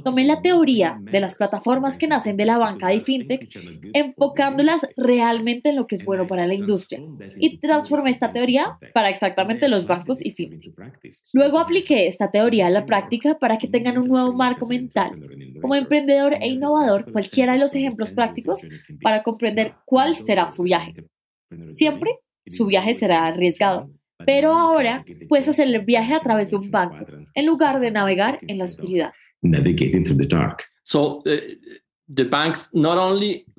Tomé 0.03 0.23
la 0.23 0.41
teoría 0.41 0.99
de 1.01 1.19
las 1.19 1.35
plataformas 1.35 1.97
que 1.97 2.07
nacen 2.07 2.37
de 2.37 2.45
la 2.45 2.57
banca 2.57 2.93
y 2.93 2.99
fintech, 2.99 3.49
enfocándolas 3.93 4.87
realmente 4.97 5.69
en 5.69 5.75
lo 5.75 5.87
que 5.87 5.95
es 5.95 6.05
bueno 6.05 6.27
para 6.27 6.47
la 6.47 6.53
industria, 6.53 7.01
y 7.37 7.57
transformé 7.57 8.09
esta 8.09 8.31
teoría 8.31 8.77
para 8.93 9.09
exactamente 9.09 9.67
los 9.67 9.85
bancos 9.85 10.23
y 10.25 10.31
fintech. 10.31 10.73
Luego 11.33 11.59
apliqué 11.59 12.07
esta 12.07 12.31
teoría 12.31 12.67
a 12.67 12.69
la 12.69 12.85
práctica 12.85 13.37
para 13.39 13.57
que 13.57 13.67
tengan 13.67 13.97
un 13.97 14.07
nuevo 14.07 14.33
marco 14.33 14.65
mental. 14.65 15.11
Como 15.61 15.75
emprendedor 15.75 16.33
e 16.39 16.47
innovador, 16.47 17.11
cualquiera 17.11 17.53
de 17.53 17.59
los 17.59 17.75
ejemplos 17.75 18.13
prácticos 18.13 18.67
para 19.01 19.23
comprender 19.23 19.73
cuál 19.85 20.15
será 20.15 20.49
su 20.49 20.63
viaje. 20.63 20.95
Siempre 21.69 22.19
su 22.45 22.65
viaje 22.65 22.93
será 22.93 23.25
arriesgado, 23.25 23.89
pero 24.25 24.53
ahora 24.53 25.05
puedes 25.29 25.47
hacer 25.47 25.67
el 25.67 25.79
viaje 25.81 26.13
a 26.13 26.19
través 26.19 26.51
de 26.51 26.57
un 26.57 26.69
banco 26.69 27.05
en 27.33 27.45
lugar 27.45 27.79
de 27.79 27.91
navegar 27.91 28.39
en 28.47 28.57
la 28.57 28.65
oscuridad. 28.65 29.13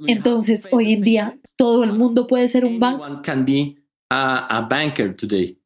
Entonces, 0.07 0.68
hoy 0.70 0.92
en 0.92 1.03
día, 1.03 1.38
todo 1.57 1.85
el 1.85 1.92
mundo 1.92 2.27
puede 2.27 2.49
ser 2.49 2.64
un 2.64 2.79
banco. 2.79 3.05
Anyone 3.05 3.23
can 3.23 3.44
be 3.44 3.77
a, 4.11 4.59
a 4.59 4.62
banker 4.62 5.14
today. 5.14 5.57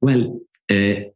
Well, 0.00 0.40
uh, 0.70 1.10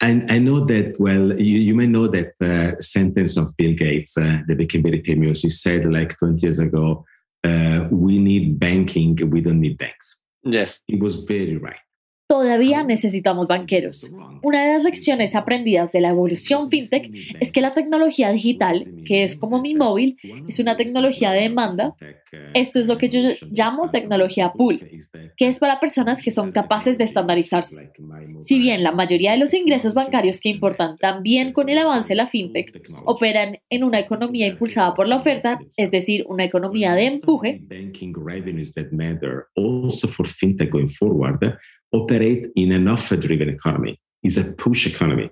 I, 0.00 0.22
I, 0.28 0.38
know 0.38 0.64
that, 0.66 0.96
well, 0.98 1.38
you, 1.40 1.58
you 1.58 1.74
may 1.74 1.86
know 1.86 2.06
that 2.06 2.34
uh, 2.40 2.80
sentence 2.80 3.36
of 3.36 3.56
Bill 3.56 3.74
Gates 3.74 4.16
uh, 4.16 4.42
that 4.46 4.56
became 4.56 4.82
very 4.82 5.02
famous. 5.02 5.42
He 5.42 5.48
said 5.48 5.84
like 5.86 6.16
20 6.18 6.40
years 6.40 6.60
ago, 6.60 7.04
uh, 7.44 7.88
we 7.90 8.18
need 8.18 8.58
banking, 8.58 9.16
we 9.30 9.40
don't 9.40 9.60
need 9.60 9.78
banks. 9.78 10.20
Yes. 10.44 10.82
He 10.86 10.96
was 10.96 11.24
very 11.24 11.56
right. 11.56 11.80
Todavía 12.28 12.84
necesitamos 12.84 13.48
banqueros. 13.48 14.10
Una 14.42 14.64
de 14.64 14.72
las 14.74 14.84
lecciones 14.84 15.34
aprendidas 15.34 15.92
de 15.92 16.00
la 16.00 16.10
evolución 16.10 16.70
fintech 16.70 17.10
es 17.40 17.52
que 17.52 17.60
la 17.60 17.72
tecnología 17.72 18.30
digital, 18.30 18.82
que 19.04 19.22
es 19.22 19.36
como 19.36 19.60
mi 19.60 19.74
móvil, 19.74 20.16
es 20.48 20.58
una 20.58 20.76
tecnología 20.76 21.30
de 21.32 21.42
demanda. 21.42 21.94
Esto 22.54 22.78
es 22.78 22.86
lo 22.86 22.98
que 22.98 23.08
yo 23.08 23.20
llamo 23.50 23.90
tecnología 23.90 24.52
pool, 24.52 24.80
que 25.36 25.46
es 25.46 25.58
para 25.58 25.80
personas 25.80 26.22
que 26.22 26.30
son 26.30 26.52
capaces 26.52 26.98
de 26.98 27.04
estandarizarse. 27.04 27.90
Si 28.40 28.58
bien 28.58 28.82
la 28.82 28.92
mayoría 28.92 29.32
de 29.32 29.38
los 29.38 29.54
ingresos 29.54 29.94
bancarios 29.94 30.40
que 30.40 30.50
importan 30.50 30.96
también 30.98 31.52
con 31.52 31.68
el 31.68 31.78
avance 31.78 32.08
de 32.10 32.16
la 32.16 32.26
fintech 32.26 32.82
operan 33.04 33.58
en 33.70 33.84
una 33.84 33.98
economía 33.98 34.46
impulsada 34.46 34.94
por 34.94 35.08
la 35.08 35.16
oferta, 35.16 35.58
es 35.76 35.90
decir, 35.90 36.24
una 36.28 36.44
economía 36.44 36.94
de 36.94 37.06
empuje, 37.06 37.62
operate 41.90 42.50
in 42.54 42.72
an 42.72 42.88
offer 42.88 43.16
driven 43.16 43.48
economy, 43.48 43.98
is 44.22 44.38
a 44.38 44.52
push 44.52 44.86
economy. 44.86 45.30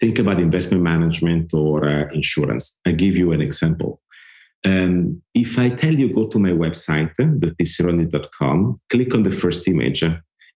Think 0.00 0.18
about 0.18 0.40
investment 0.40 0.82
management 0.82 1.54
or 1.54 1.88
uh, 1.88 2.08
insurance. 2.12 2.78
I 2.86 2.92
give 2.92 3.16
you 3.16 3.32
an 3.32 3.40
example. 3.40 4.00
Um, 4.64 5.22
if 5.34 5.58
I 5.58 5.68
tell 5.70 5.94
you 5.94 6.12
go 6.12 6.26
to 6.28 6.38
my 6.38 6.50
website, 6.50 7.14
thepcroni.com, 7.16 8.76
click 8.88 9.14
on 9.14 9.22
the 9.22 9.30
first 9.30 9.68
image, 9.68 10.02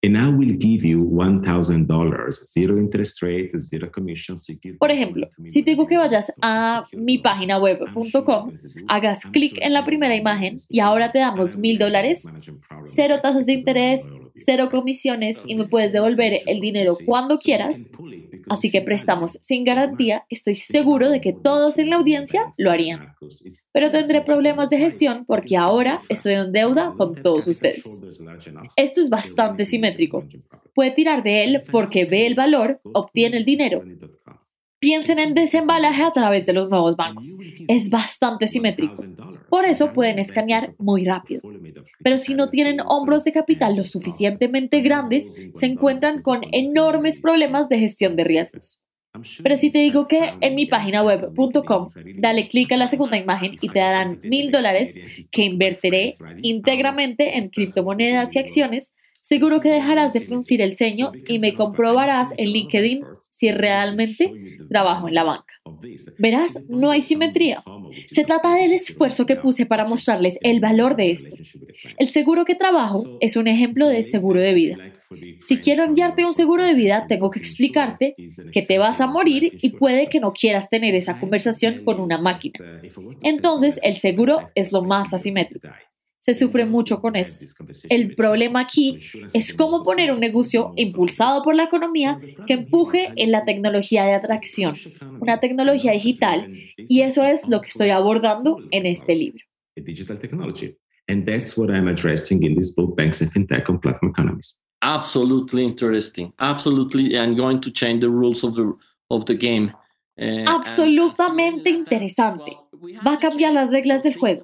And 0.01 0.17
I 0.17 0.29
will 0.29 0.55
give 0.57 0.85
you 0.85 1.05
$1,000, 1.05 2.33
zero 2.45 2.79
interest 2.79 3.21
rate, 3.21 3.51
zero 3.59 3.91
commissions. 3.91 4.47
Por 4.79 4.93
ejemplo, 4.93 5.29
si 5.49 5.65
te 5.65 5.73
digo 5.73 5.89
que 5.89 5.99
vayas 5.99 6.33
a 6.41 6.85
mi 6.93 7.19
página 7.19 7.59
web.com, 7.59 8.53
hagas 8.87 9.27
clic 9.27 9.59
en 9.61 9.73
la 9.73 9.85
primera 9.85 10.15
imagen 10.15 10.55
y 10.69 10.79
ahora 10.79 11.11
te 11.11 11.19
damos 11.19 11.57
mil 11.57 11.79
dólares, 11.79 12.29
cero 12.85 13.19
tasas 13.21 13.45
de 13.45 13.55
interés, 13.55 14.03
cero 14.45 14.69
comisiones 14.71 15.43
y 15.47 15.55
me 15.55 15.67
puedes 15.67 15.93
devolver 15.93 16.41
el 16.47 16.61
dinero 16.61 16.97
cuando 17.05 17.39
quieras. 17.39 17.87
Así 18.49 18.71
que 18.71 18.81
prestamos 18.81 19.39
sin 19.43 19.65
garantía, 19.65 20.25
estoy 20.31 20.55
seguro 20.55 21.11
de 21.11 21.21
que 21.21 21.33
todos 21.33 21.79
en 21.79 21.91
la 21.91 21.97
audiencia 21.97 22.47
lo 22.57 22.71
harían. 22.71 23.15
Pero 23.73 23.91
tendré 23.91 24.23
problemas 24.23 24.71
de 24.71 24.79
gestión 24.79 25.25
porque 25.27 25.57
ahora 25.57 26.01
estoy 26.09 26.35
en 26.35 26.53
deuda 26.53 26.95
con 26.97 27.15
todos 27.23 27.47
ustedes. 27.47 28.01
Esto 28.77 29.01
es 29.03 29.11
bastante 29.11 29.65
simétrico 29.65 30.25
Puede 30.75 30.93
tirar 30.93 31.25
de 31.25 31.43
él 31.43 31.63
porque 31.73 32.05
ve 32.05 32.25
el 32.27 32.37
valor, 32.37 32.81
obtiene 32.95 33.39
el 33.39 33.45
dinero. 33.45 33.83
Piensen 34.81 35.19
en 35.19 35.35
desembalaje 35.35 36.03
a 36.03 36.13
través 36.13 36.47
de 36.47 36.53
los 36.53 36.71
nuevos 36.71 36.97
bancos. 36.97 37.37
Es 37.67 37.91
bastante 37.91 38.47
simétrico. 38.47 39.05
Por 39.49 39.65
eso 39.65 39.93
pueden 39.93 40.19
escanear 40.19 40.75
muy 40.79 41.05
rápido. 41.05 41.43
Pero 42.03 42.19
si 42.19 42.35
no 42.35 42.49
tienen 42.49 42.81
hombros 42.87 43.25
de 43.25 43.33
capital 43.33 43.77
lo 43.77 43.85
suficientemente 43.85 44.81
grandes, 44.81 45.33
se 45.55 45.67
encuentran 45.67 46.23
con 46.23 46.43
enormes 46.53 47.21
problemas 47.21 47.69
de 47.69 47.79
gestión 47.79 48.15
de 48.15 48.25
riesgos. 48.25 48.81
Pero 49.43 49.57
si 49.57 49.71
te 49.71 49.79
digo 49.79 50.07
que 50.07 50.35
en 50.41 50.55
mi 50.55 50.67
página 50.67 51.03
web.com, 51.03 51.89
dale 52.19 52.47
clic 52.47 52.71
a 52.73 52.77
la 52.77 52.87
segunda 52.87 53.17
imagen 53.17 53.57
y 53.61 53.69
te 53.69 53.79
darán 53.79 54.21
mil 54.23 54.51
dólares 54.51 54.95
que 55.31 55.45
invertiré 55.45 56.13
íntegramente 56.43 57.39
en 57.39 57.49
criptomonedas 57.49 58.37
y 58.37 58.39
acciones, 58.39 58.95
Seguro 59.29 59.61
que 59.61 59.69
dejarás 59.69 60.15
de 60.15 60.23
fruncir 60.23 60.63
el 60.63 60.75
ceño 60.75 61.13
y 61.27 61.39
me 61.39 61.53
comprobarás 61.53 62.33
en 62.39 62.49
LinkedIn 62.49 63.05
si 63.21 63.53
realmente 63.53 64.33
trabajo 64.71 65.07
en 65.07 65.15
la 65.15 65.23
banca. 65.23 65.53
Verás, 66.17 66.59
no 66.67 66.91
hay 66.91 67.03
simetría. 67.03 67.63
Se 68.07 68.25
trata 68.25 68.55
del 68.55 68.73
esfuerzo 68.73 69.27
que 69.27 69.37
puse 69.37 69.67
para 69.67 69.85
mostrarles 69.85 70.39
el 70.41 70.61
valor 70.61 70.97
de 70.97 71.11
esto. 71.11 71.37
El 71.99 72.07
seguro 72.07 72.47
que 72.47 72.55
trabajo 72.55 73.19
es 73.21 73.37
un 73.37 73.49
ejemplo 73.49 73.87
de 73.87 74.03
seguro 74.03 74.41
de 74.41 74.55
vida. 74.55 74.79
Si 75.43 75.59
quiero 75.59 75.85
enviarte 75.85 76.25
un 76.25 76.33
seguro 76.33 76.65
de 76.65 76.73
vida, 76.73 77.05
tengo 77.07 77.31
que 77.31 77.39
explicarte 77.39 78.15
que 78.51 78.63
te 78.63 78.79
vas 78.79 79.03
a 79.03 79.09
morir 79.09 79.59
y 79.61 79.77
puede 79.77 80.07
que 80.07 80.21
no 80.21 80.33
quieras 80.33 80.71
tener 80.71 80.95
esa 80.95 81.21
conversación 81.21 81.85
con 81.85 82.01
una 82.01 82.17
máquina. 82.17 82.81
Entonces, 83.23 83.79
el 83.83 83.97
seguro 83.97 84.49
es 84.55 84.73
lo 84.73 84.81
más 84.81 85.13
asimétrico 85.13 85.69
se 86.21 86.35
sufre 86.35 86.67
mucho 86.67 87.01
con 87.01 87.17
esto. 87.17 87.47
El 87.89 88.15
problema 88.15 88.61
aquí 88.61 88.99
es 89.33 89.55
cómo 89.55 89.83
poner 89.83 90.13
un 90.13 90.21
negocio 90.21 90.73
impulsado 90.77 91.43
por 91.43 91.55
la 91.55 91.65
economía 91.65 92.21
que 92.47 92.55
empuje 92.55 93.13
en 93.17 93.33
la 93.33 93.45
tecnología 93.45 94.05
de 94.05 94.15
atracción, 94.15 94.75
una 95.21 95.41
tecnología 95.41 95.93
digital, 95.93 96.53
y 96.77 97.01
eso 97.01 97.25
es 97.25 97.49
lo 97.49 97.61
que 97.61 97.69
estoy 97.69 97.91
abordando 97.91 98.59
en 98.71 98.87
este 98.87 99.15
libro. 99.15 99.45
And 101.11 101.27
that's 101.27 101.57
what 101.57 101.71
I'm 101.71 101.89
addressing 101.89 102.43
in 102.43 102.55
this 102.55 102.75
book, 102.75 102.95
Banks 102.95 103.23
and 103.23 103.33
FinTech 103.33 103.71
on 103.71 103.79
Platform 103.81 104.11
Economies. 104.11 104.59
Absolutely 104.83 105.65
interesting. 105.65 106.33
Absolutely, 106.39 107.17
and 107.17 107.35
going 107.35 107.61
to 107.63 107.71
change 107.71 108.01
the 108.01 108.11
rules 108.11 108.45
of 108.45 108.55
the, 108.55 108.73
of 109.11 109.25
the 109.25 109.35
game. 109.35 109.73
Uh, 110.21 110.45
Absolutamente 110.47 111.71
interesante. 111.71 112.59
Va 113.07 113.15
a 113.15 113.19
cambiar 113.19 113.55
las 113.55 113.71
reglas 113.71 114.03
del 114.03 114.17
juego. 114.17 114.43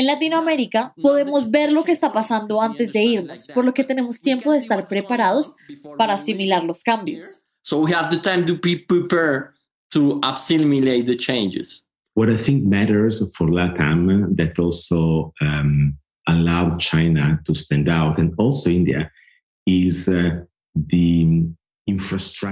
En 0.00 0.06
Latinoamérica 0.06 0.94
podemos 1.02 1.50
ver 1.50 1.70
lo 1.70 1.84
que 1.84 1.92
está 1.92 2.10
pasando 2.10 2.62
antes 2.62 2.90
de 2.90 3.02
irnos, 3.02 3.46
por 3.48 3.66
lo 3.66 3.74
que 3.74 3.84
tenemos 3.84 4.22
tiempo 4.22 4.50
de 4.50 4.56
estar 4.56 4.86
preparados 4.86 5.54
para 5.98 6.14
asimilar 6.14 6.64
los 6.64 6.82
cambios. 6.82 7.44
So 7.62 7.82
we 7.82 7.92
have 7.92 8.08
the 8.08 8.16
time 8.16 8.46
to 8.46 8.54
be 8.54 8.78
prepared 8.78 9.50
to 9.90 10.18
assimilate 10.22 11.04
the 11.04 11.16
changes. 11.16 11.86
What 12.14 12.30
I 12.30 12.36
think 12.38 12.64
matters 12.64 13.20
for 13.36 13.50
LATAM 13.50 14.36
that 14.36 14.58
also 14.58 15.34
um, 15.42 15.98
allowed 16.26 16.80
China 16.80 17.38
to 17.44 17.54
stand 17.54 17.90
out 17.90 18.18
and 18.18 18.32
also 18.38 18.70
India 18.70 19.10
is 19.66 20.08
uh, 20.08 20.46
the 20.74 21.52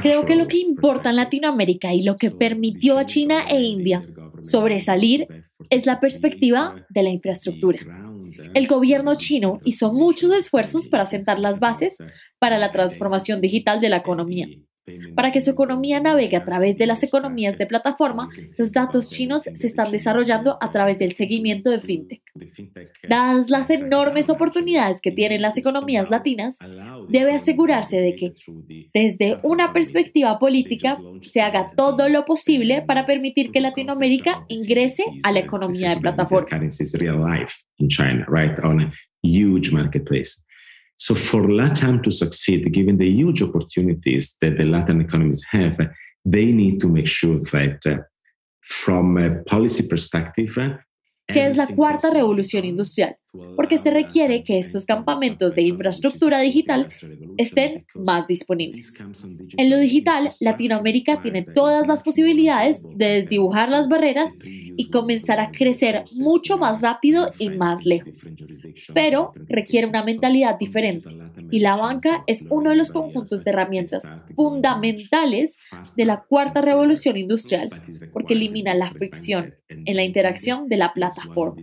Creo 0.03 0.27
que 0.27 0.35
lo 0.35 0.47
que 0.47 0.59
importa 0.59 1.11
en 1.11 1.17
Latinoamérica 1.17 1.93
y 1.93 2.03
lo 2.03 2.17
que 2.17 2.31
permitió 2.31 2.99
a 2.99 3.07
China 3.07 3.45
e 3.49 3.63
India 3.63 4.03
sobresalir 4.43 5.38
es 5.71 5.87
la 5.87 6.01
perspectiva 6.01 6.87
de 6.89 7.03
la 7.03 7.11
infraestructura. 7.11 7.81
El 8.55 8.67
gobierno 8.67 9.15
chino 9.17 9.59
hizo 9.65 9.93
muchos 9.93 10.33
esfuerzos 10.33 10.89
para 10.89 11.07
sentar 11.07 11.39
las 11.39 11.61
bases 11.61 11.97
para 12.39 12.59
la 12.59 12.73
transformación 12.73 13.41
digital 13.41 13.81
de 13.81 13.89
la 13.89 13.99
economía. 13.99 14.47
Para 15.15 15.33
que 15.33 15.41
su 15.41 15.51
economía 15.51 16.01
navegue 16.01 16.37
a 16.37 16.45
través 16.45 16.77
de 16.77 16.87
las 16.87 17.03
economías 17.03 17.59
de 17.59 17.67
plataforma, 17.67 18.29
los 18.57 18.73
datos 18.73 19.11
chinos 19.11 19.43
se 19.43 19.67
están 19.67 19.91
desarrollando 19.91 20.59
a 20.61 20.71
través 20.71 20.99
del 20.99 21.13
seguimiento 21.13 21.71
de 21.71 21.81
fintech. 21.81 22.23
Dadas 23.09 23.51
las 23.51 23.71
enormes 23.71 24.31
oportunidades 24.31 25.01
que 25.01 25.11
tienen 25.11 25.43
las 25.43 25.57
economías 25.57 26.11
latinas, 26.11 26.59
debe 27.09 27.33
asegurarse 27.33 28.01
de 28.01 28.15
que, 28.17 28.33
desde 28.95 29.37
una 29.43 29.73
perspectiva 29.73 30.39
política, 30.39 30.99
se 31.23 31.41
haga 31.41 31.67
todo 31.77 32.09
lo 32.09 32.25
posible 32.25 32.83
para 32.83 33.07
permitir 33.07 33.51
que 33.51 33.61
Latinoamérica 33.61 34.45
ingrese 34.49 35.05
a 35.23 35.33
la 35.33 35.41
economía 35.41 35.91
de 35.91 36.01
plataforma. 36.01 36.49
So 40.99 41.15
for 41.15 41.43
LATAM 41.43 42.03
to 42.03 42.11
succeed, 42.11 42.73
given 42.73 42.99
the 42.99 43.09
huge 43.09 43.41
opportunities 43.41 44.37
that 44.41 44.59
the 44.59 44.65
Latin 44.65 45.01
economies 45.01 45.45
have, 45.51 45.79
they 46.25 46.53
need 46.53 46.81
to 46.81 46.89
make 46.89 47.07
sure 47.07 47.39
that 47.39 47.79
uh, 47.87 47.99
from 48.63 49.17
a 49.17 49.43
policy 49.45 49.87
perspective, 49.87 50.59
que 51.29 51.47
es 51.47 51.59
la 51.59 51.67
cuarta 51.67 52.11
revolución 52.11 52.65
industrial, 52.65 53.19
porque 53.55 53.77
se 53.77 53.91
requiere 53.91 54.43
que 54.43 54.57
estos 54.57 54.87
campamentos 54.87 55.55
de 55.55 55.61
infraestructura 55.63 56.41
digital 56.41 56.89
estén 57.37 57.85
más 57.95 58.27
disponibles. 58.27 58.99
En 59.59 59.69
lo 59.69 59.79
digital, 59.79 60.31
Latinoamérica 60.41 61.21
tiene 61.21 61.43
todas 61.43 61.87
las 61.87 62.03
posibilidades 62.03 62.83
de 62.83 63.07
desdibujar 63.07 63.69
las 63.69 63.89
barreras 63.89 64.33
y 64.43 64.89
comenzar 64.89 65.39
a 65.39 65.51
crecer 65.51 66.05
mucho 66.19 66.57
más 66.57 66.81
rápido 66.81 67.31
y 67.39 67.51
más 67.51 67.85
lejos, 67.85 68.31
pero 68.95 69.35
requiere 69.49 69.87
una 69.87 70.05
mentalidad 70.05 70.59
diferente 70.59 71.11
y 71.51 71.61
la 71.61 71.77
banca 71.77 72.25
es 72.27 72.47
uno 72.49 72.71
de 72.71 72.77
los 72.77 72.91
conjuntos 72.91 73.45
de 73.45 73.51
herramientas 73.51 74.11
fundamentales 74.35 75.59
de 75.95 76.05
la 76.07 76.23
cuarta 76.23 76.63
revolución 76.63 77.19
industrial, 77.19 77.69
porque 78.29 78.35
elimina 78.35 78.75
la 78.75 78.91
fricción 78.91 79.55
en 79.69 79.97
la 79.97 80.03
interacción 80.03 80.69
de 80.69 80.77
la 80.77 80.93
plataforma. 80.93 81.63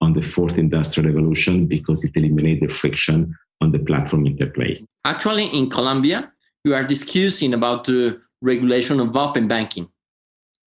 on 0.00 0.14
the 0.14 0.22
fourth 0.22 0.58
industrial 0.58 1.12
revolution 1.12 1.66
because 1.66 2.06
it 2.06 2.16
eliminates 2.16 2.60
the 2.60 2.68
friction 2.68 3.34
on 3.60 3.72
the 3.72 3.80
platform 3.80 4.26
interplay. 4.26 4.80
Actually, 5.04 5.46
in 5.46 5.68
Colombia, 5.68 6.32
we 6.64 6.72
are 6.72 6.84
discussing 6.84 7.52
about 7.52 7.82
the 7.84 8.16
regulation 8.40 9.00
of 9.00 9.16
open 9.16 9.48
banking. 9.48 9.88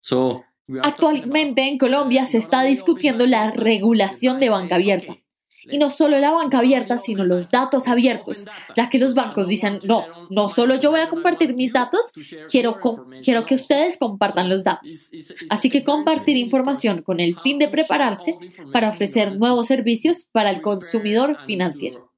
So, 0.00 0.42
Actualmente 0.82 1.62
en 1.68 1.78
Colombia 1.78 2.26
se 2.26 2.38
está 2.38 2.64
discutiendo 2.64 3.24
la 3.26 3.52
regulación 3.52 4.40
de 4.40 4.48
banca 4.48 4.74
abierta. 4.74 5.16
Y 5.64 5.78
no 5.78 5.90
solo 5.90 6.18
la 6.18 6.30
banca 6.30 6.58
abierta, 6.58 6.98
sino 6.98 7.24
los 7.24 7.50
datos 7.50 7.88
abiertos, 7.88 8.44
ya 8.74 8.90
que 8.90 8.98
los 8.98 9.14
bancos 9.14 9.48
dicen, 9.48 9.78
no, 9.84 10.06
no 10.30 10.48
solo 10.48 10.74
yo 10.76 10.90
voy 10.90 11.00
a 11.00 11.08
compartir 11.08 11.54
mis 11.54 11.72
datos, 11.72 12.12
quiero, 12.50 12.78
quiero 13.22 13.44
que 13.44 13.54
ustedes 13.54 13.96
compartan 13.96 14.48
los 14.48 14.64
datos. 14.64 15.10
Así 15.48 15.70
que 15.70 15.84
compartir 15.84 16.36
información 16.36 17.02
con 17.02 17.20
el 17.20 17.38
fin 17.38 17.58
de 17.58 17.68
prepararse 17.68 18.36
para 18.72 18.90
ofrecer 18.90 19.36
nuevos 19.36 19.66
servicios 19.66 20.26
para 20.32 20.50
el 20.50 20.62
consumidor 20.62 21.38
financiero. 21.46 22.10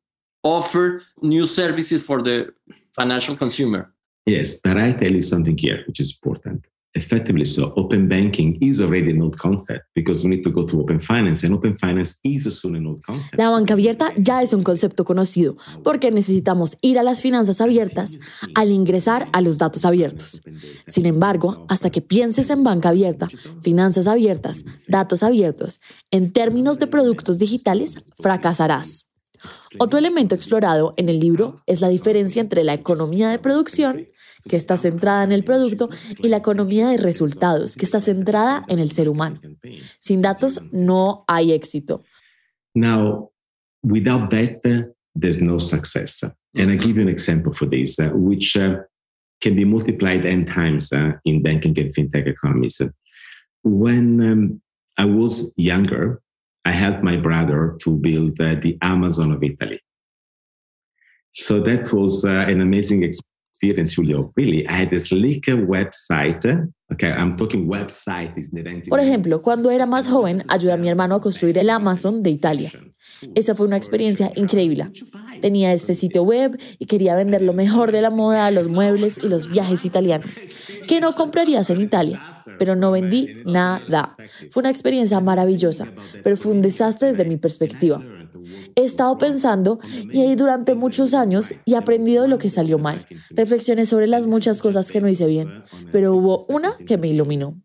Offer 0.42 1.00
new 1.22 1.46
services 1.46 2.04
for 2.04 2.22
the 2.22 2.52
financial 2.92 3.36
consumer. 3.36 3.94
Yes, 4.26 4.60
but 4.62 4.76
I 4.76 4.92
tell 4.92 5.12
you 5.12 5.22
something 5.22 5.56
here, 5.56 5.84
which 5.86 6.00
is 6.00 6.12
important. 6.12 6.66
Effectively 6.94 7.44
so. 7.44 7.72
Open 7.76 8.08
banking 8.08 8.56
is 8.60 8.80
already 8.80 9.10
an 9.10 9.20
old 9.20 9.36
concept 9.36 9.86
because 9.94 10.24
we 10.24 10.30
need 10.30 10.42
to 10.42 10.50
go 10.50 10.64
to 10.64 10.80
open 10.80 10.98
finance 10.98 11.44
and 11.44 11.54
open 11.54 11.76
finance 11.76 12.18
is 12.24 12.44
soon 12.58 12.76
an 12.76 12.86
old 12.86 13.02
concept. 13.02 13.36
La 13.36 13.50
banca 13.50 13.74
abierta 13.74 14.12
ya 14.16 14.42
es 14.42 14.52
un 14.52 14.62
concepto 14.62 15.04
conocido 15.04 15.56
porque 15.82 16.10
necesitamos 16.10 16.76
ir 16.80 16.98
a 16.98 17.02
las 17.02 17.20
finanzas 17.20 17.60
abiertas 17.60 18.18
al 18.54 18.70
ingresar 18.70 19.26
a 19.32 19.40
los 19.40 19.58
datos 19.58 19.84
abiertos. 19.84 20.42
Sin 20.86 21.06
embargo, 21.06 21.66
hasta 21.68 21.90
que 21.90 22.00
pienses 22.00 22.50
en 22.50 22.62
banca 22.64 22.90
abierta, 22.90 23.28
finanzas 23.62 24.06
abiertas, 24.06 24.64
datos 24.88 25.22
abiertos, 25.22 25.80
en 26.10 26.32
términos 26.32 26.78
de 26.78 26.86
productos 26.86 27.38
digitales, 27.38 27.96
fracasarás. 28.18 29.08
Otro 29.78 29.98
elemento 29.98 30.34
explorado 30.34 30.94
en 30.96 31.08
el 31.08 31.20
libro 31.20 31.62
es 31.66 31.80
la 31.80 31.88
diferencia 31.88 32.40
entre 32.40 32.64
la 32.64 32.74
economía 32.74 33.28
de 33.28 33.38
producción, 33.38 34.06
que 34.48 34.56
está 34.56 34.76
centrada 34.76 35.24
en 35.24 35.32
el 35.32 35.44
producto, 35.44 35.88
y 36.22 36.28
la 36.28 36.38
economía 36.38 36.88
de 36.88 36.98
resultados, 36.98 37.76
que 37.76 37.84
está 37.84 38.00
centrada 38.00 38.64
en 38.68 38.78
el 38.78 38.90
ser 38.90 39.08
humano. 39.08 39.40
Sin 39.98 40.22
datos 40.22 40.60
no 40.72 41.24
hay 41.26 41.52
éxito. 41.52 42.02
Now, 42.74 43.30
without 43.82 44.30
data, 44.30 44.92
there's 45.14 45.40
no 45.40 45.58
success. 45.58 46.24
And 46.56 46.70
I 46.70 46.76
give 46.76 46.96
you 46.96 47.02
an 47.02 47.08
example 47.08 47.52
for 47.52 47.66
this, 47.66 47.98
uh, 47.98 48.10
which 48.12 48.56
uh, 48.56 48.78
can 49.40 49.54
be 49.54 49.64
multiplied 49.64 50.24
n 50.26 50.44
times 50.44 50.92
uh, 50.92 51.12
in 51.24 51.42
banking 51.42 51.78
and 51.78 51.92
fintech 51.92 52.26
economies. 52.26 52.80
When 53.62 54.20
um, 54.20 54.62
I 54.96 55.04
was 55.06 55.52
younger, 55.56 56.20
I 56.64 56.72
helped 56.72 57.02
my 57.02 57.16
brother 57.16 57.76
to 57.82 57.90
build 57.90 58.40
uh, 58.40 58.54
the 58.56 58.78
Amazon 58.80 59.32
of 59.32 59.42
Italy. 59.42 59.80
So 61.32 61.60
that 61.60 61.92
was 61.92 62.24
uh, 62.24 62.46
an 62.48 62.60
amazing 62.60 63.02
experience, 63.02 63.22
Julio. 63.94 64.32
Really, 64.36 64.66
I 64.66 64.82
had 64.82 64.92
a 64.92 64.98
sleek 64.98 65.46
website. 65.46 66.44
Okay, 66.92 67.10
I'm 67.10 67.36
talking 67.36 67.66
website 67.66 68.36
is 68.36 68.50
Por 68.88 69.00
ejemplo, 69.00 69.40
cuando 69.40 69.70
era 69.70 69.86
más 69.86 70.06
joven, 70.06 70.42
ayudé 70.48 70.72
a 70.72 70.76
mi 70.76 70.88
hermano 70.88 71.16
a 71.16 71.20
construir 71.20 71.56
el 71.58 71.70
Amazon 71.70 72.22
de 72.22 72.30
Italia. 72.30 72.70
Esa 73.34 73.54
fue 73.54 73.66
una 73.66 73.76
experiencia 73.76 74.30
increíble. 74.36 74.90
Tenía 75.40 75.72
este 75.72 75.94
sitio 75.94 76.22
web 76.22 76.58
y 76.78 76.86
quería 76.86 77.14
vender 77.14 77.42
lo 77.42 77.52
mejor 77.52 77.90
de 77.90 78.02
la 78.02 78.10
moda, 78.10 78.50
los 78.50 78.68
muebles 78.68 79.18
y 79.18 79.28
los 79.28 79.50
viajes 79.50 79.84
italianos, 79.84 80.30
que 80.86 81.00
no 81.00 81.14
comprarías 81.14 81.70
en 81.70 81.80
Italia 81.80 82.20
pero 82.58 82.76
no 82.76 82.90
vendí 82.90 83.42
nada. 83.44 84.16
Fue 84.50 84.60
una 84.60 84.70
experiencia 84.70 85.20
maravillosa, 85.20 85.88
pero 86.22 86.36
fue 86.36 86.52
un 86.52 86.62
desastre 86.62 87.08
desde 87.08 87.24
mi 87.24 87.36
perspectiva. 87.36 88.02
He 88.74 88.82
estado 88.82 89.16
pensando 89.18 89.78
y 90.12 90.20
ahí 90.20 90.34
durante 90.34 90.74
muchos 90.74 91.14
años 91.14 91.54
y 91.64 91.74
he 91.74 91.76
aprendido 91.76 92.26
lo 92.26 92.38
que 92.38 92.50
salió 92.50 92.78
mal. 92.78 93.06
Reflexiones 93.30 93.88
sobre 93.88 94.06
las 94.06 94.26
muchas 94.26 94.60
cosas 94.60 94.90
que 94.90 95.00
no 95.00 95.08
hice 95.08 95.26
bien, 95.26 95.64
pero 95.92 96.14
hubo 96.14 96.44
una 96.46 96.72
que 96.86 96.98
me 96.98 97.08
iluminó. 97.08 97.60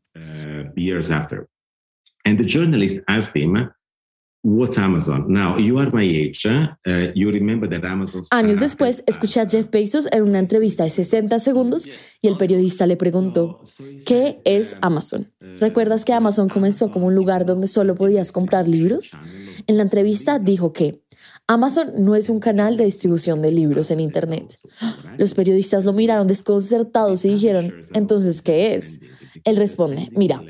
What's 4.41 4.77
Amazon? 4.77 5.25
Now, 5.27 5.57
you 5.57 5.79
are 5.79 5.91
my 5.91 6.03
age. 6.03 6.45
Uh, 6.45 7.11
you 7.13 7.29
remember 7.29 7.67
that 7.67 7.83
Amazon 7.83 8.21
Años 8.31 8.61
después, 8.61 9.03
escuché 9.05 9.41
a 9.41 9.45
Jeff 9.45 9.69
Bezos 9.69 10.07
en 10.11 10.23
una 10.23 10.39
entrevista 10.39 10.85
de 10.85 10.89
60 10.89 11.39
segundos 11.39 11.89
y 12.21 12.27
el 12.27 12.37
periodista 12.37 12.87
le 12.87 12.95
preguntó, 12.95 13.61
¿qué 14.05 14.41
es 14.45 14.77
Amazon? 14.81 15.33
¿Recuerdas 15.59 16.05
que 16.05 16.13
Amazon 16.13 16.47
comenzó 16.47 16.89
como 16.89 17.07
un 17.07 17.15
lugar 17.15 17.45
donde 17.45 17.67
solo 17.67 17.95
podías 17.95 18.31
comprar 18.31 18.65
libros? 18.65 19.17
En 19.67 19.75
la 19.75 19.83
entrevista 19.83 20.39
dijo 20.39 20.71
que 20.71 21.03
Amazon 21.47 21.91
no 21.97 22.15
es 22.15 22.29
un 22.29 22.39
canal 22.39 22.77
de 22.77 22.85
distribución 22.85 23.41
de 23.41 23.51
libros 23.51 23.91
en 23.91 23.99
Internet. 23.99 24.55
Los 25.17 25.33
periodistas 25.33 25.83
lo 25.83 25.91
miraron 25.91 26.27
desconcertados 26.27 27.25
y 27.25 27.29
dijeron, 27.29 27.73
entonces, 27.93 28.41
¿qué 28.41 28.75
es? 28.75 29.01
Él 29.43 29.57
responde, 29.57 30.09
mira, 30.15 30.41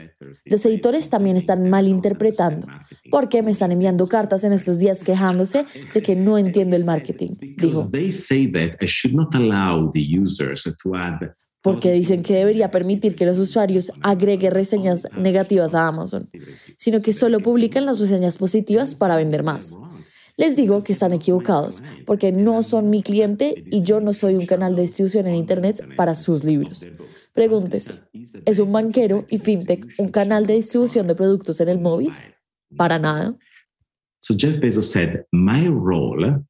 los 0.46 0.66
editores 0.66 1.10
también 1.10 1.38
están 1.38 1.70
malinterpretando 1.70 2.68
porque 3.10 3.42
me 3.42 3.52
están 3.52 3.72
enviando 3.72 4.08
cartas 4.08 4.44
en 4.44 4.54
estos 4.54 4.80
días 4.80 5.04
quejándose 5.04 5.66
de 5.94 6.02
que 6.02 6.16
no 6.16 6.38
entiendo 6.38 6.76
el 6.76 6.86
marketing, 6.86 7.36
dijo. 7.58 7.90
Porque 11.62 11.92
dicen 11.92 12.24
que 12.24 12.36
debería 12.36 12.72
permitir 12.72 13.16
que 13.16 13.26
los 13.26 13.38
usuarios 13.38 13.92
agreguen 14.02 14.52
reseñas 14.52 15.06
negativas 15.18 15.76
a 15.76 15.88
Amazon, 15.88 16.30
sino 16.78 17.02
que 17.02 17.12
solo 17.12 17.40
publican 17.40 17.86
las 17.86 18.00
reseñas 18.00 18.38
positivas 18.38 18.96
para 18.96 19.18
vender 19.18 19.44
más. 19.44 19.76
Les 20.40 20.56
digo 20.56 20.82
que 20.82 20.94
están 20.94 21.12
equivocados, 21.12 21.84
porque 22.06 22.32
no 22.32 22.64
son 22.64 22.90
mi 22.90 23.04
cliente 23.04 23.62
y 23.70 23.82
yo 23.82 24.00
no 24.00 24.14
soy 24.14 24.36
un 24.36 24.46
canal 24.46 24.74
de 24.74 24.84
distribución 24.84 25.28
en 25.28 25.36
Internet 25.36 25.86
para 25.98 26.16
sus 26.16 26.46
libros. 26.46 26.88
Pregúntese, 27.34 27.96
¿es 28.46 28.60
un 28.60 28.72
banquero 28.72 29.26
y 29.30 29.38
fintech 29.38 29.86
un 29.98 30.08
canal 30.08 30.46
de 30.46 30.54
distribución 30.54 31.08
de 31.08 31.16
productos 31.16 31.60
en 31.60 31.68
el 31.68 31.82
móvil? 31.82 32.14
Para 32.78 32.98
nada. 32.98 33.36
So 34.22 34.34
Jeff 34.34 34.60
Bezos 34.62 34.90
said, 34.90 35.26
my 35.34 35.68
role 35.68 36.46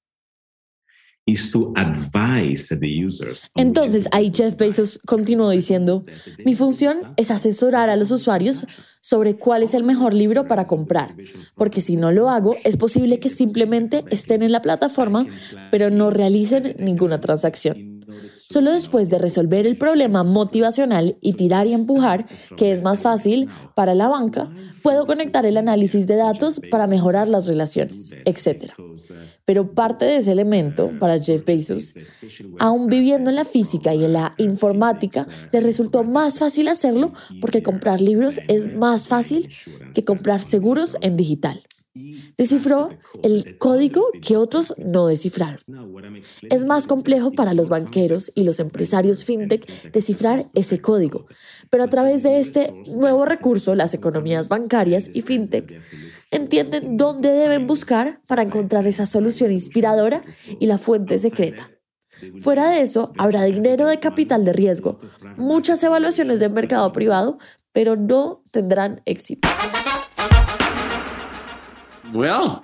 entonces, 3.55 4.07
ahí 4.11 4.31
Jeff 4.33 4.55
Bezos 4.55 4.99
continuó 5.05 5.49
diciendo, 5.49 6.05
mi 6.45 6.55
función 6.55 7.13
es 7.17 7.31
asesorar 7.31 7.89
a 7.89 7.95
los 7.95 8.11
usuarios 8.11 8.65
sobre 9.01 9.35
cuál 9.35 9.63
es 9.63 9.73
el 9.73 9.83
mejor 9.83 10.13
libro 10.13 10.47
para 10.47 10.65
comprar, 10.65 11.15
porque 11.55 11.81
si 11.81 11.95
no 11.95 12.11
lo 12.11 12.29
hago, 12.29 12.55
es 12.63 12.77
posible 12.77 13.19
que 13.19 13.29
simplemente 13.29 14.03
estén 14.09 14.43
en 14.43 14.51
la 14.51 14.61
plataforma, 14.61 15.25
pero 15.71 15.89
no 15.89 16.09
realicen 16.09 16.75
ninguna 16.79 17.19
transacción. 17.19 17.98
Solo 18.35 18.71
después 18.71 19.09
de 19.09 19.19
resolver 19.19 19.65
el 19.65 19.77
problema 19.77 20.23
motivacional 20.23 21.17
y 21.21 21.33
tirar 21.33 21.67
y 21.67 21.73
empujar, 21.73 22.25
que 22.57 22.71
es 22.71 22.81
más 22.81 23.01
fácil 23.01 23.49
para 23.75 23.93
la 23.93 24.07
banca, 24.07 24.51
puedo 24.81 25.05
conectar 25.05 25.45
el 25.45 25.57
análisis 25.57 26.07
de 26.07 26.15
datos 26.15 26.61
para 26.71 26.87
mejorar 26.87 27.27
las 27.27 27.47
relaciones, 27.47 28.13
etc. 28.25 28.73
Pero 29.45 29.73
parte 29.73 30.05
de 30.05 30.17
ese 30.17 30.31
elemento, 30.31 30.91
para 30.99 31.19
Jeff 31.19 31.45
Bezos, 31.45 31.95
aún 32.59 32.87
viviendo 32.87 33.29
en 33.29 33.35
la 33.35 33.45
física 33.45 33.93
y 33.93 34.05
en 34.05 34.13
la 34.13 34.35
informática, 34.37 35.27
le 35.51 35.59
resultó 35.59 36.03
más 36.03 36.39
fácil 36.39 36.67
hacerlo 36.67 37.09
porque 37.41 37.63
comprar 37.63 38.01
libros 38.01 38.39
es 38.47 38.73
más 38.75 39.07
fácil 39.07 39.49
que 39.93 40.03
comprar 40.03 40.41
seguros 40.41 40.97
en 41.01 41.15
digital. 41.15 41.61
Descifró 42.37 42.89
el 43.23 43.57
código 43.57 44.07
que 44.21 44.37
otros 44.37 44.73
no 44.77 45.07
descifraron. 45.07 45.59
Es 46.49 46.65
más 46.65 46.87
complejo 46.87 47.31
para 47.31 47.53
los 47.53 47.69
banqueros 47.69 48.31
y 48.35 48.43
los 48.43 48.59
empresarios 48.59 49.23
fintech 49.23 49.91
descifrar 49.91 50.45
ese 50.53 50.79
código, 50.79 51.25
pero 51.69 51.83
a 51.83 51.87
través 51.87 52.23
de 52.23 52.39
este 52.39 52.73
nuevo 52.95 53.25
recurso, 53.25 53.75
las 53.75 53.93
economías 53.93 54.49
bancarias 54.49 55.09
y 55.13 55.21
fintech 55.21 55.81
entienden 56.31 56.97
dónde 56.97 57.29
deben 57.29 57.67
buscar 57.67 58.21
para 58.27 58.43
encontrar 58.43 58.87
esa 58.87 59.05
solución 59.05 59.51
inspiradora 59.51 60.21
y 60.59 60.67
la 60.67 60.77
fuente 60.77 61.19
secreta. 61.19 61.71
Fuera 62.39 62.69
de 62.69 62.81
eso, 62.81 63.13
habrá 63.17 63.43
dinero 63.43 63.87
de 63.87 63.99
capital 63.99 64.43
de 64.43 64.53
riesgo, 64.53 64.99
muchas 65.37 65.81
evaluaciones 65.83 66.39
de 66.39 66.49
mercado 66.49 66.91
privado, 66.91 67.37
pero 67.71 67.95
no 67.95 68.43
tendrán 68.51 69.01
éxito. 69.05 69.47
Well, 72.13 72.63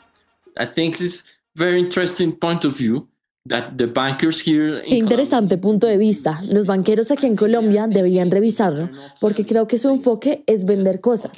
I 0.57 0.65
think 0.65 0.97
this 0.97 1.25
very 1.55 1.79
interesting 1.79 2.37
point 2.37 2.65
of 2.65 2.77
view. 2.77 3.07
Qué 3.47 4.95
interesante 4.95 5.59
punto 5.59 5.85
de 5.85 5.97
vista. 5.97 6.41
Los 6.47 6.65
banqueros 6.65 7.11
aquí 7.11 7.27
en 7.27 7.35
Colombia 7.35 7.85
deberían 7.85 8.31
revisarlo 8.31 8.89
porque 9.21 9.45
creo 9.45 9.67
que 9.67 9.77
su 9.77 9.89
enfoque 9.89 10.43
es 10.47 10.65
vender 10.65 10.99
cosas. 10.99 11.31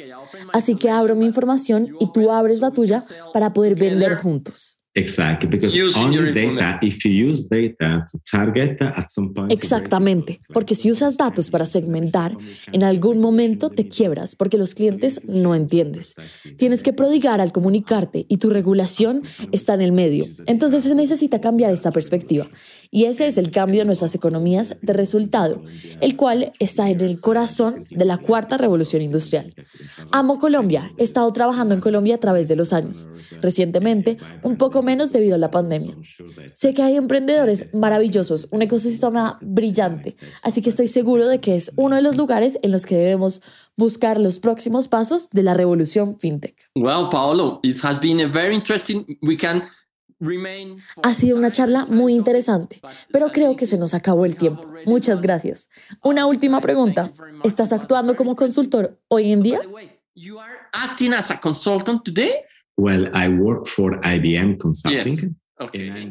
Así 0.53 0.75
que 0.75 0.89
abro 0.89 1.15
mi 1.15 1.25
información 1.25 1.97
y 1.99 2.09
tú 2.13 2.31
abres 2.31 2.61
la 2.61 2.71
tuya 2.71 3.03
para 3.33 3.51
poder 3.51 3.75
vender 3.75 4.15
juntos. 4.15 4.76
Exactamente, 9.49 10.41
porque 10.53 10.75
si 10.75 10.91
usas 10.91 11.17
datos 11.17 11.49
para 11.49 11.65
segmentar, 11.65 12.35
en 12.71 12.83
algún 12.83 13.19
momento 13.19 13.69
te 13.69 13.87
quiebras 13.87 14.35
porque 14.35 14.57
los 14.57 14.73
clientes 14.73 15.21
no 15.27 15.55
entiendes. 15.55 16.15
Tienes 16.57 16.83
que 16.83 16.93
prodigar 16.93 17.41
al 17.41 17.51
comunicarte 17.51 18.25
y 18.27 18.37
tu 18.37 18.49
regulación 18.49 19.23
está 19.51 19.73
en 19.73 19.81
el 19.81 19.91
medio. 19.91 20.25
Entonces 20.45 20.83
se 20.83 20.95
necesita 20.95 21.41
cambiar 21.41 21.71
esta 21.71 21.91
perspectiva. 21.91 22.47
Y 22.89 23.05
ese 23.05 23.27
es 23.27 23.37
el 23.37 23.51
cambio 23.51 23.81
de 23.81 23.85
nuestras 23.85 24.15
economías 24.15 24.77
de 24.81 24.93
resultado, 24.93 25.61
el 26.01 26.15
cual 26.15 26.53
está 26.59 26.89
en 26.89 27.01
el 27.01 27.19
corazón 27.19 27.83
de 27.89 28.05
la 28.05 28.17
cuarta 28.17 28.57
revolución 28.57 29.01
industrial. 29.01 29.53
Amo 30.11 30.39
Colombia, 30.39 30.91
he 30.97 31.03
estado 31.03 31.31
trabajando 31.33 31.75
en 31.75 31.81
Colombia 31.81 32.15
a 32.15 32.19
través 32.19 32.47
de 32.47 32.55
los 32.55 32.73
años. 32.73 33.07
Recientemente, 33.41 34.17
un 34.43 34.57
poco 34.57 34.81
menos 34.87 35.11
debido 35.11 35.35
a 35.35 35.37
la 35.37 35.51
pandemia. 35.51 35.95
Sé 36.53 36.73
que 36.73 36.81
hay 36.81 36.95
emprendedores 36.95 37.75
maravillosos, 37.75 38.47
un 38.51 38.61
ecosistema 38.61 39.37
brillante, 39.41 40.15
así 40.43 40.61
que 40.61 40.69
estoy 40.69 40.87
seguro 40.87 41.27
de 41.27 41.39
que 41.41 41.55
es 41.55 41.73
uno 41.75 41.97
de 41.97 42.01
los 42.01 42.15
lugares 42.15 42.57
en 42.63 42.71
los 42.71 42.85
que 42.85 42.95
debemos 42.95 43.41
buscar 43.75 44.17
los 44.17 44.39
próximos 44.39 44.87
pasos 44.87 45.29
de 45.29 45.43
la 45.43 45.53
revolución 45.53 46.17
fintech. 46.17 46.69
Well, 46.75 47.09
Paolo, 47.11 47.59
it 47.63 47.75
has 47.83 47.99
been 47.99 48.21
a 48.21 48.27
very 48.27 48.55
interesting. 48.55 49.05
We 49.21 49.35
can 49.35 49.63
ha 51.03 51.13
sido 51.13 51.37
una 51.37 51.51
charla 51.51 51.85
muy 51.85 52.13
interesante, 52.15 52.81
pero 53.11 53.31
creo 53.31 53.55
que 53.55 53.67
se 53.67 53.77
nos 53.77 53.93
acabó 53.93 54.25
el 54.25 54.35
tiempo. 54.35 54.67
Muchas 54.85 55.21
gracias. 55.21 55.69
Una 56.03 56.25
última 56.25 56.59
pregunta. 56.59 57.11
¿Estás 57.43 57.71
actuando 57.71 58.15
como 58.15 58.35
consultor 58.35 58.99
hoy 59.09 59.31
en 59.31 59.43
día? 59.43 59.61
Well, 62.77 63.09
I 63.13 63.27
work 63.27 63.67
for 63.67 63.99
IBM 64.03 64.57
Consulting. 64.57 65.35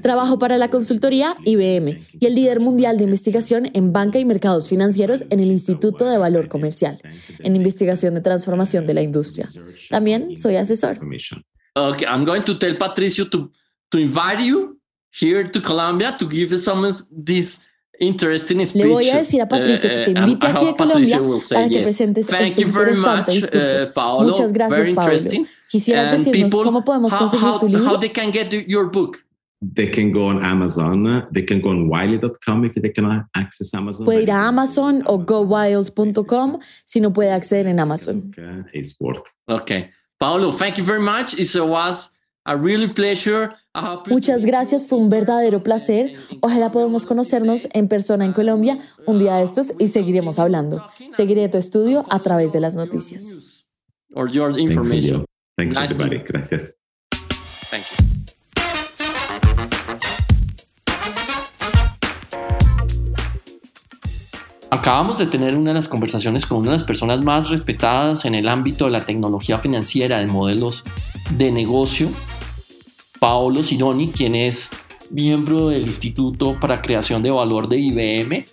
Trabajo 0.03 0.41
para 0.41 0.59
la 0.59 0.71
consultoría 0.71 1.37
IBM 1.45 2.01
y 2.19 2.27
el 2.27 2.35
líder 2.35 2.59
mundial 2.59 2.99
de 2.99 3.05
investigación 3.05 3.71
en 3.75 3.93
banca 3.93 4.19
y 4.19 4.25
mercados 4.25 4.69
financieros 4.69 5.25
en 5.31 5.39
el 5.39 5.53
Instituto 5.53 6.05
de 6.07 6.19
Valor 6.19 6.49
Comercial, 6.49 6.99
en 7.39 7.55
investigación 7.55 8.15
de 8.15 8.23
transformación 8.23 8.87
de 8.87 8.95
la 8.95 9.03
industria. 9.03 9.49
También 9.89 10.37
soy 10.37 10.57
asesor. 10.57 10.97
Okay, 11.77 12.07
I'm 12.09 12.25
going 12.25 12.43
to 12.43 12.59
tell 12.59 12.77
Patricio 12.77 13.29
to, 13.29 13.53
to 13.91 13.99
invite 13.99 14.41
you 14.41 14.81
here 15.13 15.45
to 15.45 15.61
Colombia 15.61 16.17
to 16.19 16.27
give 16.29 16.59
some 16.59 16.91
this 17.13 17.61
interesting 18.01 18.65
speech. 18.65 18.85
Le 18.85 18.93
voy 18.93 19.11
a 19.11 19.19
decir 19.19 19.41
a 19.41 19.49
Patricio 19.49 19.89
que 19.89 20.05
te 20.05 20.13
uh, 20.13 20.19
invite 20.19 20.47
aquí 20.47 20.69
a 20.69 20.75
Colombia 20.75 21.21
para 21.51 21.69
que 21.69 21.81
presentes 21.81 22.27
Thank 22.27 22.41
este 22.43 22.63
interesante 22.63 23.33
much, 23.33 23.41
discurso. 23.41 23.83
Uh, 23.83 23.93
Paolo. 23.93 24.29
Muchas 24.29 24.53
gracias, 24.53 24.93
Pablo. 24.93 25.47
Quisieras 25.69 26.13
And 26.13 26.19
decirnos 26.19 26.51
people, 26.51 26.65
cómo 26.65 26.85
podemos 26.85 27.15
conseguir 27.15 27.49
how, 27.49 27.59
tu 27.59 27.69
libro? 27.69 27.87
How 27.87 27.99
they 27.99 28.11
can 28.11 28.31
get 28.31 28.53
your 28.69 28.91
book? 28.91 29.19
They 29.61 29.89
can 29.89 30.13
go 30.13 30.29
on 30.29 30.45
Amazon. 30.45 31.27
They 31.33 31.45
can 31.45 31.61
go 31.61 31.71
on 31.71 31.89
wiley.com 31.89 32.65
if 32.67 32.75
they 32.75 32.93
can 32.93 33.27
access 33.35 33.73
Amazon. 33.75 34.05
Puede 34.05 34.23
ir 34.23 34.31
a 34.31 34.47
Amazon 34.47 35.03
o 35.07 35.19
gowild.com 35.19 36.61
si 36.85 37.01
no 37.01 37.13
puede 37.13 37.33
acceder 37.33 37.67
en 37.67 37.81
Amazon. 37.81 38.31
Okay, 38.31 38.65
it's 38.75 38.97
worth. 39.01 39.23
Okay. 39.49 39.91
Paulo, 40.19 40.51
thank 40.51 40.77
you 40.79 40.85
very 40.85 41.01
much. 41.01 41.35
It 41.35 41.55
was. 41.57 42.16
Muchas 44.07 44.45
gracias, 44.45 44.87
fue 44.87 44.99
un 44.99 45.11
verdadero 45.11 45.63
placer. 45.63 46.15
Ojalá 46.41 46.71
podamos 46.71 47.05
conocernos 47.05 47.69
en 47.73 47.89
persona 47.89 48.25
en 48.25 48.33
Colombia 48.33 48.79
un 49.07 49.19
día 49.19 49.35
de 49.37 49.45
estos 49.45 49.73
y 49.79 49.89
seguiremos 49.89 50.39
hablando. 50.39 50.87
Seguiré 51.11 51.49
tu 51.49 51.59
estudio 51.59 52.05
a 52.09 52.23
través 52.23 52.53
de 52.53 52.61
las 52.61 52.75
noticias. 52.75 53.67
Or 54.15 54.31
your 54.31 54.59
information. 54.59 55.25
Thanks, 55.57 55.77
everybody. 55.77 56.19
Gracias. 56.19 56.77
Thank 57.71 57.83
you. 57.99 58.07
Acabamos 64.71 65.17
de 65.19 65.27
tener 65.27 65.57
una 65.57 65.71
de 65.71 65.75
las 65.75 65.89
conversaciones 65.89 66.45
con 66.45 66.59
una 66.59 66.73
de 66.73 66.77
las 66.77 66.85
personas 66.85 67.23
más 67.23 67.49
respetadas 67.49 68.25
en 68.25 68.35
el 68.35 68.49
ámbito 68.49 68.87
de 68.87 68.91
la 68.91 69.05
tecnología 69.05 69.59
financiera, 69.59 70.19
de 70.19 70.27
modelos 70.27 70.83
de 71.31 71.53
negocio, 71.53 72.09
Paolo 73.27 73.65
Sinoni, 73.65 74.13
quien 74.13 74.37
es 74.37 74.71
miembro 75.11 75.71
del 75.71 75.83
Instituto 75.83 76.57
para 76.61 76.81
Creación 76.81 77.25
de 77.25 77.33
Valor 77.33 77.69
de 77.69 77.77
IBM, 77.77 78.45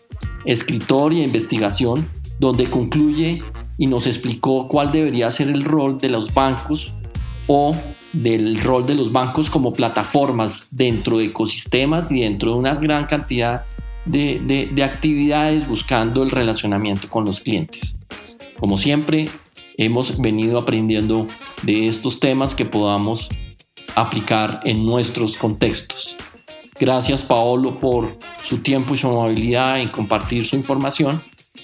escritor 0.46 1.14
y 1.14 1.22
investigación, 1.22 2.10
donde 2.40 2.66
concluye 2.66 3.44
y 3.78 3.86
nos 3.86 4.08
explicó 4.08 4.68
cuál 4.68 4.92
debería 4.92 5.30
ser 5.30 5.50
el 5.50 5.64
rol 5.64 6.00
de 6.00 6.10
los 6.10 6.34
bancos 6.34 6.92
o 7.46 7.76
del 8.14 8.60
rol 8.64 8.88
de 8.88 8.96
los 8.96 9.12
bancos 9.12 9.52
como 9.52 9.74
plataformas 9.74 10.66
dentro 10.72 11.20
de 11.20 11.26
ecosistemas 11.26 12.12
y 12.12 12.22
dentro 12.22 12.54
de 12.54 12.58
una 12.58 12.74
gran 12.74 13.06
cantidad 13.06 13.66
de, 14.06 14.70
de, 14.74 14.84
actividades 14.84 15.68
buscando 15.68 16.24
el 16.24 16.32
relacionamiento 16.32 17.10
con 17.10 17.26
los 17.26 17.42
clientes. 17.42 18.00
Como 18.60 18.80
siempre, 18.80 19.30
hemos 19.78 20.18
venido 20.18 20.58
aprendiendo 20.58 21.28
de 21.62 21.88
estos 21.88 22.20
temas 22.20 22.56
que 22.56 22.66
podamos 22.66 23.30
aplicar 23.96 24.62
en 24.66 24.86
nuestros 24.86 25.38
contextos. 25.38 26.16
Gracias 26.80 27.22
Paolo 27.22 27.80
por 27.80 28.18
su 28.44 28.60
tiempo 28.60 28.94
y 28.94 28.98
su 28.98 29.08
amabilidad 29.08 29.80
en 29.80 29.90
compartir 29.90 30.46
su 30.46 30.56
información 30.56 31.22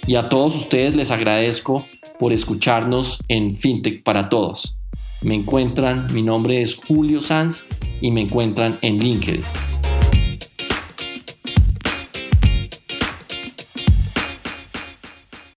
y 0.07 0.15
a 0.15 0.29
todos 0.29 0.55
ustedes 0.55 0.95
les 0.95 1.11
agradezco 1.11 1.85
por 2.19 2.33
escucharnos 2.33 3.19
en 3.27 3.55
FinTech 3.55 4.03
para 4.03 4.29
Todos. 4.29 4.77
Me 5.21 5.35
encuentran, 5.35 6.07
mi 6.13 6.21
nombre 6.21 6.61
es 6.61 6.75
Julio 6.75 7.21
Sanz 7.21 7.65
y 8.01 8.11
me 8.11 8.21
encuentran 8.21 8.77
en 8.81 8.99
LinkedIn. 8.99 9.43